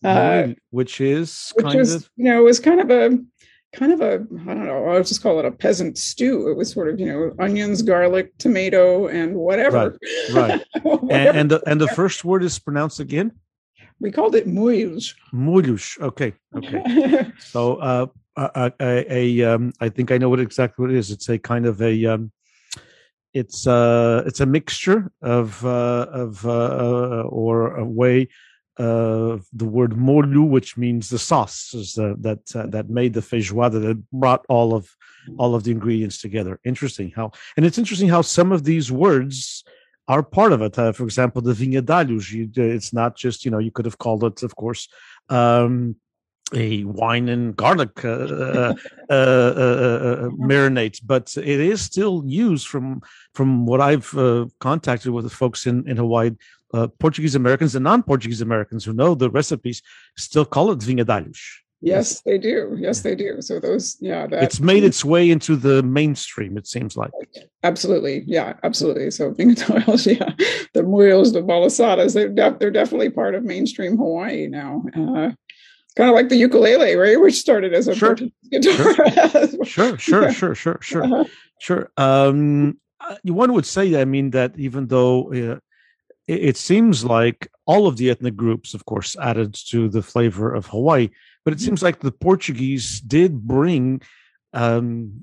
[0.05, 2.11] uh, which is which was of...
[2.17, 3.19] you know it was kind of a
[3.73, 6.49] kind of a I don't know I'll just call it a peasant stew.
[6.49, 9.99] It was sort of you know onions, garlic, tomato, and whatever.
[10.33, 10.51] Right.
[10.51, 10.65] right.
[10.83, 11.13] whatever.
[11.13, 13.33] And, and, the and the first word is pronounced again.
[14.01, 15.15] we called it muios.
[15.33, 16.01] Muios.
[16.01, 16.35] Okay.
[16.57, 17.33] Okay.
[17.39, 18.07] so uh,
[18.37, 21.11] a, a, a um, I think I know what exactly what it is.
[21.11, 22.33] It's a kind of a um,
[23.33, 28.29] it's uh it's a mixture of uh, of uh, uh or a way
[28.77, 33.81] of the word molho, which means the sauce uh, that uh, that made the feijoada
[33.81, 34.89] that brought all of
[35.39, 36.61] all of the ingredients together.
[36.65, 39.65] Interesting how, and it's interesting how some of these words
[40.09, 40.79] are part of it.
[40.79, 42.33] Uh, for example, the vinha d'alhos.
[42.57, 44.89] It's not just you know you could have called it, of course,
[45.29, 45.97] um,
[46.53, 48.75] a wine and garlic uh, uh,
[49.11, 50.29] uh, uh
[51.05, 53.01] but it is still used from
[53.35, 54.11] from what I've
[54.61, 56.33] contacted with the folks in in Hawaii.
[56.99, 59.83] Portuguese Americans and non-Portuguese Americans who know the recipes
[60.17, 61.41] still call it vinha d'alhos.
[61.81, 62.77] Yes, they do.
[62.81, 63.31] Yes, they do.
[63.41, 66.57] So those, yeah, that, it's made its way into the mainstream.
[66.57, 67.13] It seems like
[67.63, 69.11] absolutely, yeah, absolutely.
[69.11, 70.31] So vinha d'alhos, yeah,
[70.73, 74.83] the muios, the malasadas, they're they're definitely part of mainstream Hawaii now.
[74.97, 75.31] Uh,
[75.97, 77.21] kind of like the ukulele, right?
[77.21, 78.17] Which started as a sure.
[78.51, 78.95] guitar.
[79.65, 81.25] Sure, sure, sure, sure, sure, uh-huh.
[81.61, 81.93] sure.
[81.97, 85.59] Um, uh, one would say, I mean, that even though uh,
[86.27, 90.67] it, seems like all of the ethnic groups, of course, added to the flavor of
[90.67, 91.11] Hawaii,
[91.45, 94.01] but it seems like the Portuguese did bring
[94.53, 95.21] um,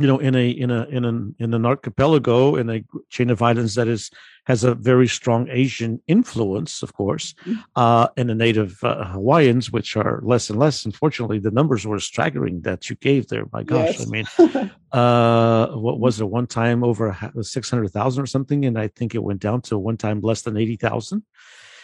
[0.00, 3.42] you know in a in a in an in an archipelago in a chain of
[3.42, 4.10] islands that is
[4.46, 7.60] has a very strong asian influence of course mm-hmm.
[7.76, 12.00] uh and the native uh, hawaiians which are less and less unfortunately the numbers were
[12.00, 14.06] staggering that you gave there my gosh yes.
[14.06, 19.14] i mean uh what was it one time over 600000 or something and i think
[19.14, 21.22] it went down to one time less than 80000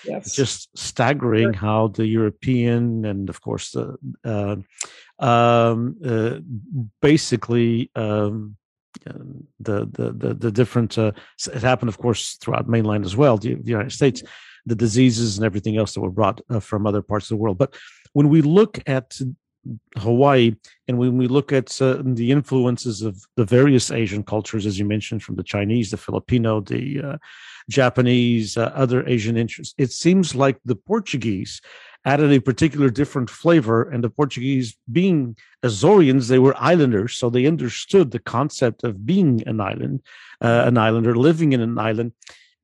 [0.04, 0.26] Yes.
[0.26, 1.60] It's just staggering sure.
[1.60, 4.56] how the European and, of course, the uh,
[5.20, 6.38] um, uh,
[7.00, 8.56] basically um,
[9.60, 10.98] the, the the the different.
[10.98, 11.12] Uh,
[11.52, 14.22] it happened, of course, throughout mainland as well, the, the United States,
[14.66, 17.58] the diseases and everything else that were brought uh, from other parts of the world.
[17.58, 17.74] But
[18.12, 19.18] when we look at
[19.98, 20.56] Hawaii,
[20.88, 24.84] and when we look at uh, the influences of the various Asian cultures, as you
[24.84, 27.16] mentioned, from the Chinese, the Filipino, the uh,
[27.68, 31.60] Japanese, uh, other Asian interests, it seems like the Portuguese
[32.04, 33.82] added a particular different flavor.
[33.82, 39.46] And the Portuguese, being Azoreans, they were islanders, so they understood the concept of being
[39.46, 40.02] an island,
[40.40, 42.12] uh, an islander living in an island,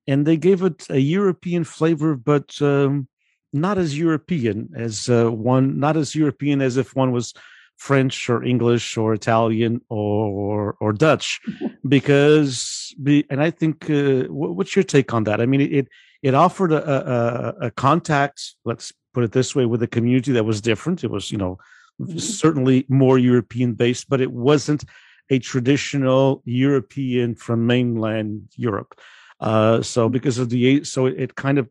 [0.07, 3.09] and they gave it a European flavor, but um,
[3.53, 7.35] not as European as uh, one, not as European as if one was
[7.77, 11.41] French or English or Italian or or, Dutch,
[11.89, 15.41] because and I think uh, what's your take on that?
[15.41, 15.89] I mean, it
[16.23, 20.45] it offered a, a, a, contact, let's put it this way, with a community that
[20.45, 21.03] was different.
[21.03, 21.57] It was you know
[21.99, 22.19] mm-hmm.
[22.19, 24.85] certainly more European based, but it wasn't
[25.31, 28.93] a traditional European from mainland Europe.
[29.41, 31.67] Uh, so because of the so it, kind of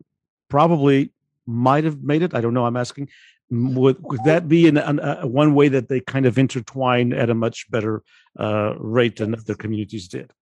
[0.48, 1.12] probably
[1.46, 2.34] might have made it.
[2.34, 2.66] I don't know.
[2.66, 3.08] I'm asking.
[3.48, 7.30] Would, would that be in an, uh, one way that they kind of intertwine at
[7.30, 8.02] a much better
[8.36, 10.32] uh, rate than other communities did?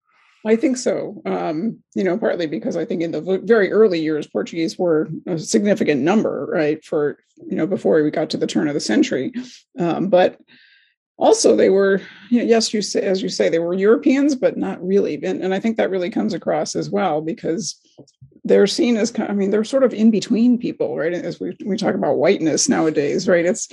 [0.46, 1.22] I think so.
[1.24, 5.38] Um, you know, partly because I think in the very early years, Portuguese were a
[5.38, 6.84] significant number, right?
[6.84, 7.18] For
[7.48, 9.32] you know, before we got to the turn of the century,
[9.78, 10.38] um, but
[11.16, 14.56] also they were you know, yes you say as you say they were europeans but
[14.56, 17.80] not really and, and i think that really comes across as well because
[18.44, 21.76] they're seen as i mean they're sort of in between people right as we, we
[21.76, 23.68] talk about whiteness nowadays right it's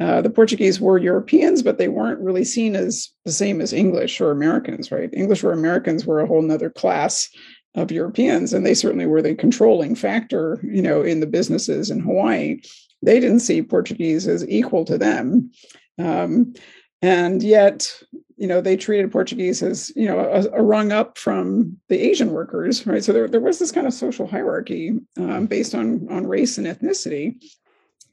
[0.00, 4.20] uh, the portuguese were europeans but they weren't really seen as the same as english
[4.20, 5.10] or americans right?
[5.12, 7.28] English or americans were a whole nother class
[7.74, 12.00] of europeans and they certainly were the controlling factor you know in the businesses in
[12.00, 12.58] hawaii.
[13.02, 15.50] They didn't see portuguese as equal to them.
[15.98, 16.54] Um,
[17.02, 17.90] and yet
[18.36, 22.32] you know they treated portuguese as you know a, a, rung up from the asian
[22.32, 23.04] workers right?
[23.04, 26.66] So there, there was this kind of social hierarchy um, based on on race and
[26.66, 27.36] ethnicity.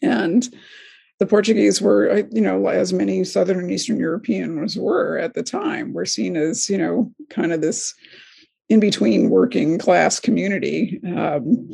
[0.01, 0.47] And
[1.19, 5.43] the portuguese were uh, you know as many southern and eastern europeans were at the
[5.43, 7.93] time were seen as you know kind of this
[8.69, 11.69] in between working class community um,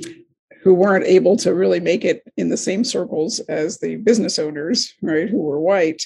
[0.61, 4.93] who weren't able to really make it in the same circles as the business owners
[5.01, 6.05] right who were white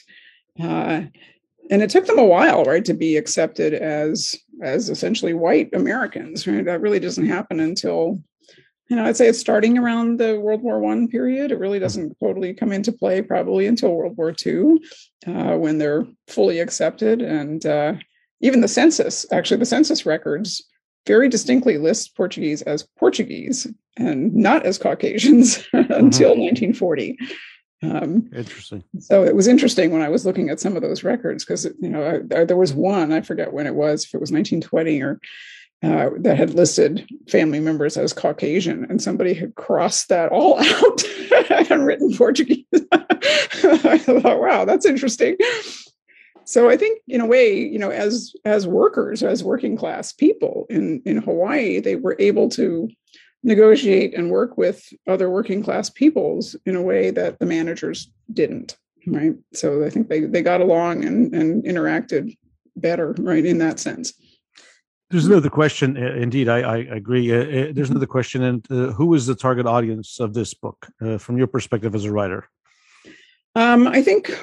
[0.62, 1.02] uh,
[1.70, 6.46] and it took them a while, right, to be accepted as as essentially white Americans.
[6.46, 8.22] Right, that really doesn't happen until
[8.90, 11.52] you know I'd say it's starting around the World War One period.
[11.52, 14.80] It really doesn't totally come into play probably until World War Two,
[15.26, 17.22] uh, when they're fully accepted.
[17.22, 17.94] And uh,
[18.42, 20.64] even the census, actually, the census records
[21.06, 23.68] very distinctly list Portuguese as Portuguese
[23.98, 26.74] and not as Caucasians until mm-hmm.
[26.74, 27.18] 1940.
[27.84, 28.84] Um, interesting.
[29.00, 31.90] So it was interesting when I was looking at some of those records because you
[31.90, 35.02] know I, I, there was one I forget when it was if it was 1920
[35.02, 35.20] or
[35.84, 41.04] uh, that had listed family members as Caucasian, and somebody had crossed that all out
[41.70, 42.66] and written Portuguese.
[42.94, 45.36] I thought, wow, that's interesting.
[46.46, 50.66] So I think, in a way, you know, as as workers, as working class people
[50.70, 52.90] in in Hawaii, they were able to
[53.44, 58.78] negotiate and work with other working class peoples in a way that the managers didn't.
[59.06, 59.34] Right.
[59.54, 62.38] So I think they they got along and and interacted
[62.76, 64.14] better, right, in that sense.
[65.14, 65.96] There's another question.
[65.96, 67.32] Indeed, I, I agree.
[67.32, 71.20] Uh, there's another question, and uh, who is the target audience of this book, uh,
[71.20, 72.50] from your perspective as a writer?
[73.54, 74.36] Um, I think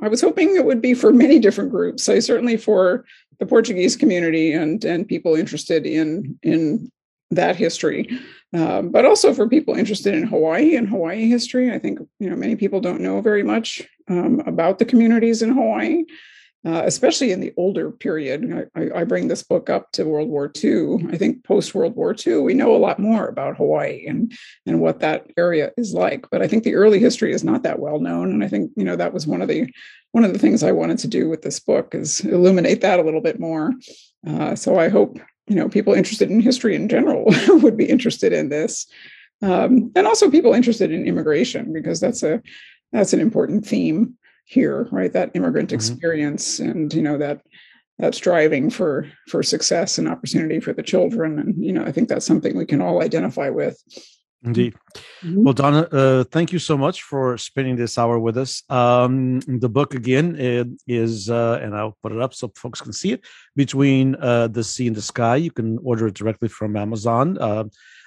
[0.00, 2.08] I was hoping it would be for many different groups.
[2.08, 3.04] I certainly for
[3.40, 6.92] the Portuguese community and and people interested in in
[7.32, 8.08] that history,
[8.52, 11.72] um, but also for people interested in Hawaii and Hawaii history.
[11.72, 15.50] I think you know many people don't know very much um, about the communities in
[15.50, 16.04] Hawaii
[16.66, 18.70] uh, especially in the older period.
[18.74, 21.06] I, I, bring this book up to World War II.
[21.12, 24.32] I think post World War II, we know a lot more about Hawaii and
[24.64, 26.26] and what that area is like.
[26.30, 28.84] But I think the early history is not that well known, and I think you
[28.84, 29.70] know that was one of the
[30.12, 33.02] one of the things I wanted to do with this book is illuminate that a
[33.02, 33.74] little bit more.
[34.26, 38.32] Uh, so I hope you know people interested in history in general would be interested
[38.32, 38.86] in this,
[39.42, 42.40] um, and also people interested in immigration because that's a
[42.90, 45.76] that's an important theme here right that immigrant mm-hmm.
[45.76, 47.40] experience and you know that
[47.98, 51.38] that striving for for success and opportunity for the children.
[51.38, 53.80] And you know i think that's something we can all identify with.
[54.44, 54.74] Indeed.
[55.22, 55.42] Mm-hmm.
[55.42, 58.62] well donna uh, thank you so much for spending this hour with us.
[58.68, 60.36] Um, the book again
[60.86, 63.24] is uh, and i'll put it up so folks can see it
[63.56, 65.36] between uh, the sea and the sky.
[65.36, 67.38] You can order it directly from amazon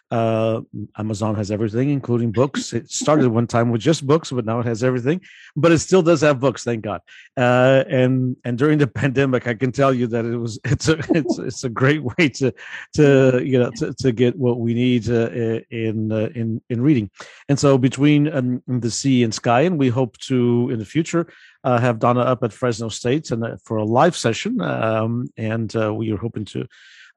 [0.10, 0.62] uh,
[0.98, 2.74] Amazon has everything, including books.
[2.74, 5.22] It started one time with just books, but now it has everything.
[5.56, 7.02] But it still does have books, thank God.
[7.36, 10.98] Uh, and and during the pandemic, I can tell you that it was it's a
[11.10, 12.54] it's it's a great way to
[12.94, 15.30] to you know to, to get what we need uh,
[15.70, 17.10] in uh, in in reading.
[17.50, 21.28] And so between um, the sea and sky, and we hope to in the future
[21.64, 24.62] uh, have Donna up at Fresno State and uh, for a live session.
[24.62, 26.66] Um, and uh, we are hoping to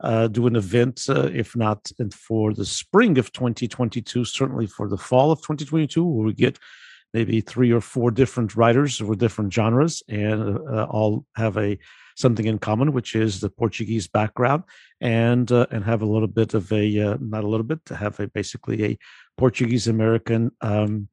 [0.03, 4.97] uh, do an event, uh, if not for the spring of 2022, certainly for the
[4.97, 6.59] fall of 2022, where we get
[7.13, 11.79] maybe three or four different writers with different genres and uh, all have a
[12.17, 14.63] something in common, which is the Portuguese background,
[15.01, 17.97] and uh, and have a little bit of a uh, not a little bit to
[17.97, 18.99] have a basically a
[19.37, 21.09] Portuguese American um,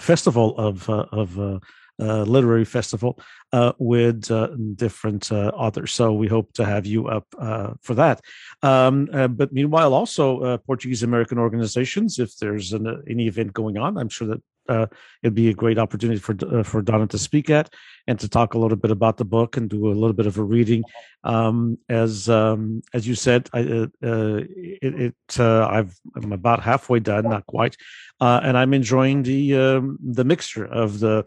[0.00, 1.60] festival of uh, of
[2.00, 3.18] uh, literary festival
[3.52, 5.92] uh, with uh, different uh, authors.
[5.92, 8.20] So we hope to have you up uh, for that.
[8.62, 13.98] Um, uh, but meanwhile, also Portuguese American organizations, if there's an, any event going on,
[13.98, 14.86] I'm sure that uh,
[15.22, 17.72] it'd be a great opportunity for uh, for Donna to speak at
[18.06, 20.38] and to talk a little bit about the book and do a little bit of
[20.38, 20.84] a reading.
[21.24, 27.24] Um, as um, as you said, I, uh, it, it I've I'm about halfway done,
[27.24, 27.76] not quite,
[28.20, 31.24] and I'm enjoying the um, the mixture of the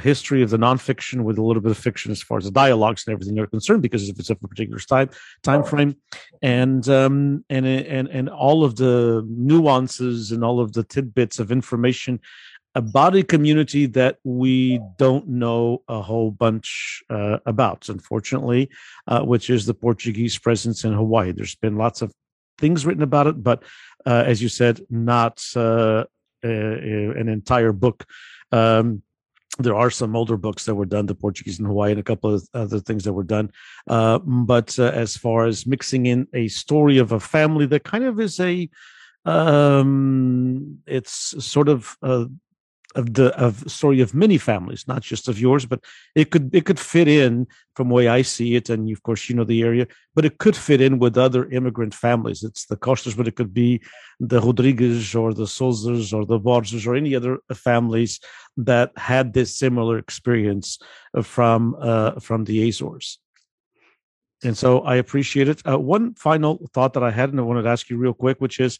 [0.00, 3.04] history of the nonfiction with a little bit of fiction as far as the dialogues
[3.06, 5.10] and everything are concerned, because if it's a particular time
[5.42, 5.96] time frame,
[6.42, 11.50] and um, and and and all of the nuances and all of the tidbits of
[11.50, 12.20] information
[12.74, 18.70] about a community that we don't know a whole bunch uh, about, unfortunately,
[19.08, 21.32] uh, which is the Portuguese presence in Hawaii.
[21.32, 22.12] There's been lots of
[22.58, 23.64] things written about it, but
[24.06, 26.04] uh, as you said, not uh,
[26.42, 28.06] an entire book.
[28.52, 29.02] Um,
[29.58, 32.32] there are some older books that were done, the Portuguese in Hawaii, and a couple
[32.32, 33.50] of other things that were done.
[33.88, 38.04] Uh, but uh, as far as mixing in a story of a family that kind
[38.04, 38.68] of is a,
[39.24, 42.26] um, it's sort of uh,
[42.94, 45.80] of the of story of many families, not just of yours, but
[46.14, 49.28] it could it could fit in from the way I see it, and of course
[49.28, 52.42] you know the area, but it could fit in with other immigrant families.
[52.42, 53.82] It's the Costas, but it could be
[54.20, 58.20] the Rodrigues or the Sousas or the Borges or any other families
[58.56, 60.78] that had this similar experience
[61.22, 63.18] from uh, from the Azores.
[64.44, 65.60] And so I appreciate it.
[65.68, 68.40] Uh, one final thought that I had, and I wanted to ask you real quick,
[68.40, 68.78] which is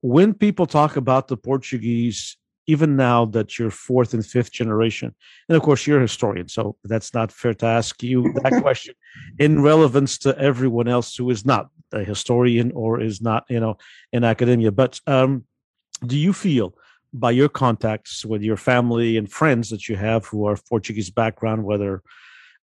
[0.00, 2.36] when people talk about the Portuguese
[2.68, 5.14] even now that you're fourth and fifth generation.
[5.48, 8.94] And of course, you're a historian, so that's not fair to ask you that question
[9.38, 13.78] in relevance to everyone else who is not a historian or is not, you know,
[14.12, 14.70] in academia.
[14.70, 15.44] But um,
[16.06, 16.74] do you feel
[17.14, 21.64] by your contacts with your family and friends that you have who are Portuguese background,
[21.64, 22.02] whether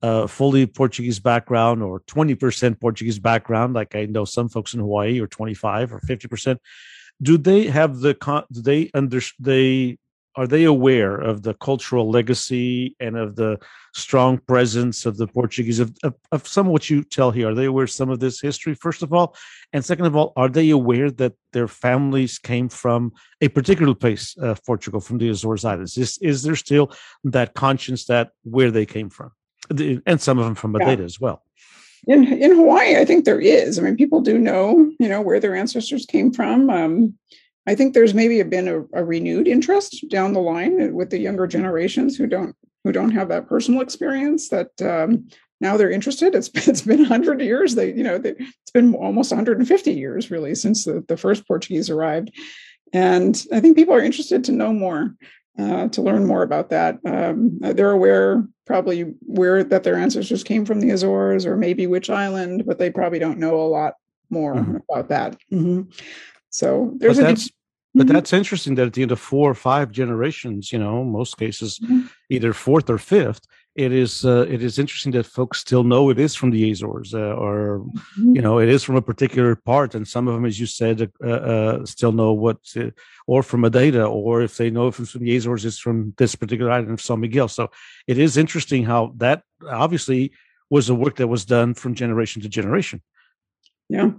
[0.02, 5.18] uh, fully Portuguese background or 20% Portuguese background, like I know some folks in Hawaii,
[5.18, 6.58] or 25 or 50%,
[7.22, 9.98] do they have the con do they under they
[10.36, 13.58] are they aware of the cultural legacy and of the
[13.94, 17.50] strong presence of the Portuguese of, of, of some of what you tell here?
[17.50, 19.36] Are they aware of some of this history, first of all?
[19.72, 24.36] And second of all, are they aware that their families came from a particular place,
[24.38, 25.96] uh, Portugal, from the Azores Islands?
[25.96, 26.92] Is, is there still
[27.22, 29.30] that conscience that where they came from?
[29.70, 31.04] And some of them from Madeira yeah.
[31.04, 31.43] as well.
[32.06, 33.78] In, in Hawaii, I think there is.
[33.78, 36.68] I mean, people do know, you know, where their ancestors came from.
[36.70, 37.14] Um,
[37.66, 41.46] I think there's maybe been a, a, renewed interest down the line with the younger
[41.46, 44.50] generations who don't who don't have that personal experience.
[44.50, 45.28] That um,
[45.60, 46.34] now they're interested.
[46.34, 47.74] It's it's been 100 years.
[47.74, 51.88] They you know they, it's been almost 150 years really since the, the first Portuguese
[51.88, 52.32] arrived,
[52.92, 55.14] and I think people are interested to know more.
[55.56, 60.64] Uh, to learn more about that, um, they're aware probably where that their ancestors came
[60.64, 63.94] from the Azores or maybe which island, but they probably don't know a lot
[64.30, 64.78] more mm-hmm.
[64.90, 65.36] about that.
[65.52, 65.82] Mm-hmm.
[66.50, 67.50] So there's but a that's,
[67.94, 68.14] but mm-hmm.
[68.14, 71.78] that's interesting that at the end of four or five generations, you know, most cases,
[71.78, 72.06] mm-hmm.
[72.30, 76.18] either fourth or fifth, it is uh, it is interesting that folks still know it
[76.18, 78.36] is from the Azores, uh, or mm-hmm.
[78.36, 81.10] you know, it is from a particular part, and some of them, as you said,
[81.22, 82.90] uh, uh still know what, uh,
[83.26, 86.36] or from Madeira, or if they know if it's from the Azores, it's from this
[86.36, 87.48] particular island of San Miguel.
[87.48, 87.70] So
[88.06, 90.32] it is interesting how that obviously
[90.70, 93.02] was a work that was done from generation to generation.
[93.88, 94.12] Yeah,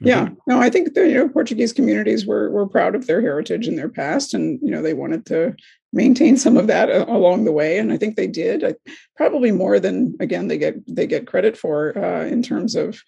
[0.00, 0.34] yeah, mm-hmm.
[0.46, 3.78] no, I think the you know Portuguese communities were were proud of their heritage and
[3.78, 5.54] their past, and you know they wanted to
[5.94, 8.64] maintain some of that uh, along the way, and I think they did.
[8.64, 8.74] I,
[9.16, 13.02] probably more than again they get they get credit for uh, in terms of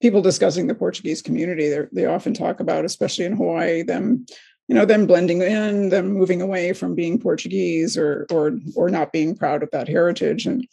[0.00, 1.68] people discussing the Portuguese community.
[1.68, 4.26] They they often talk about, especially in Hawaii, them
[4.66, 9.12] you know them blending in, them moving away from being Portuguese or or or not
[9.12, 10.66] being proud of that heritage, and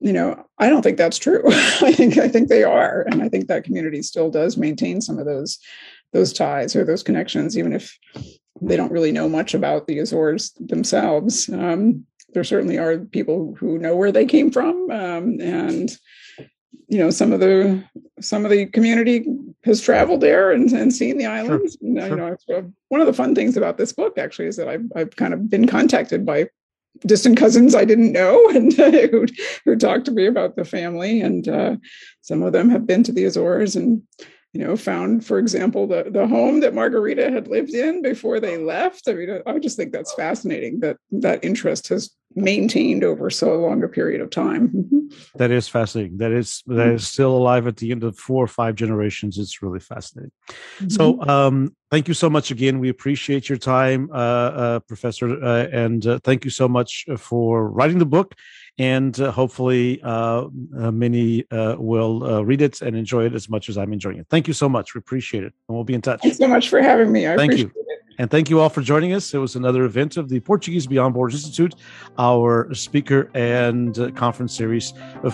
[0.00, 3.28] you know i don't think that's true i think i think they are and i
[3.28, 5.58] think that community still does maintain some of those
[6.14, 7.98] those ties or those connections even if
[8.62, 13.78] they don't really know much about the azores themselves um, there certainly are people who
[13.78, 15.98] know where they came from um, and
[16.88, 17.84] you know some of the
[18.20, 19.26] some of the community
[19.64, 21.98] has traveled there and, and seen the islands sure.
[21.98, 22.08] sure.
[22.08, 25.16] you know one of the fun things about this book actually is that I've, I've
[25.16, 26.48] kind of been contacted by
[27.00, 29.26] distant cousins I didn't know and uh, who,
[29.64, 31.20] who talked to me about the family.
[31.20, 31.76] And uh,
[32.22, 34.02] some of them have been to the Azores and,
[34.54, 38.56] you know, found, for example, the, the home that Margarita had lived in before they
[38.56, 39.08] left.
[39.08, 43.82] I mean, I just think that's fascinating that that interest has maintained over so long
[43.82, 44.68] a period of time.
[44.68, 45.38] Mm-hmm.
[45.38, 46.18] That is fascinating.
[46.18, 46.94] That is that mm-hmm.
[46.94, 49.38] is still alive at the end of four or five generations.
[49.38, 50.30] It's really fascinating.
[50.48, 50.88] Mm-hmm.
[50.88, 52.78] So, um, thank you so much again.
[52.78, 57.68] We appreciate your time, uh, uh, Professor, uh, and uh, thank you so much for
[57.68, 58.36] writing the book.
[58.78, 63.92] And uh, hopefully, uh, many will read it and enjoy it as much as I'm
[63.92, 64.26] enjoying it.
[64.30, 64.94] Thank you so much.
[64.94, 66.22] We appreciate it, and we'll be in touch.
[66.22, 67.28] Thanks so much for having me.
[67.28, 67.70] I thank you.
[68.18, 69.34] And thank you all for joining us.
[69.34, 71.74] It was another event of the Portuguese Beyond Borders Institute,
[72.18, 74.92] our speaker and uh, conference series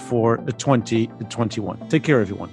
[0.09, 1.89] for 2021.
[1.89, 2.51] Take care, everyone.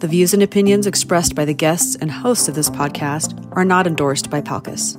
[0.00, 3.86] The views and opinions expressed by the guests and hosts of this podcast are not
[3.86, 4.98] endorsed by Palcus.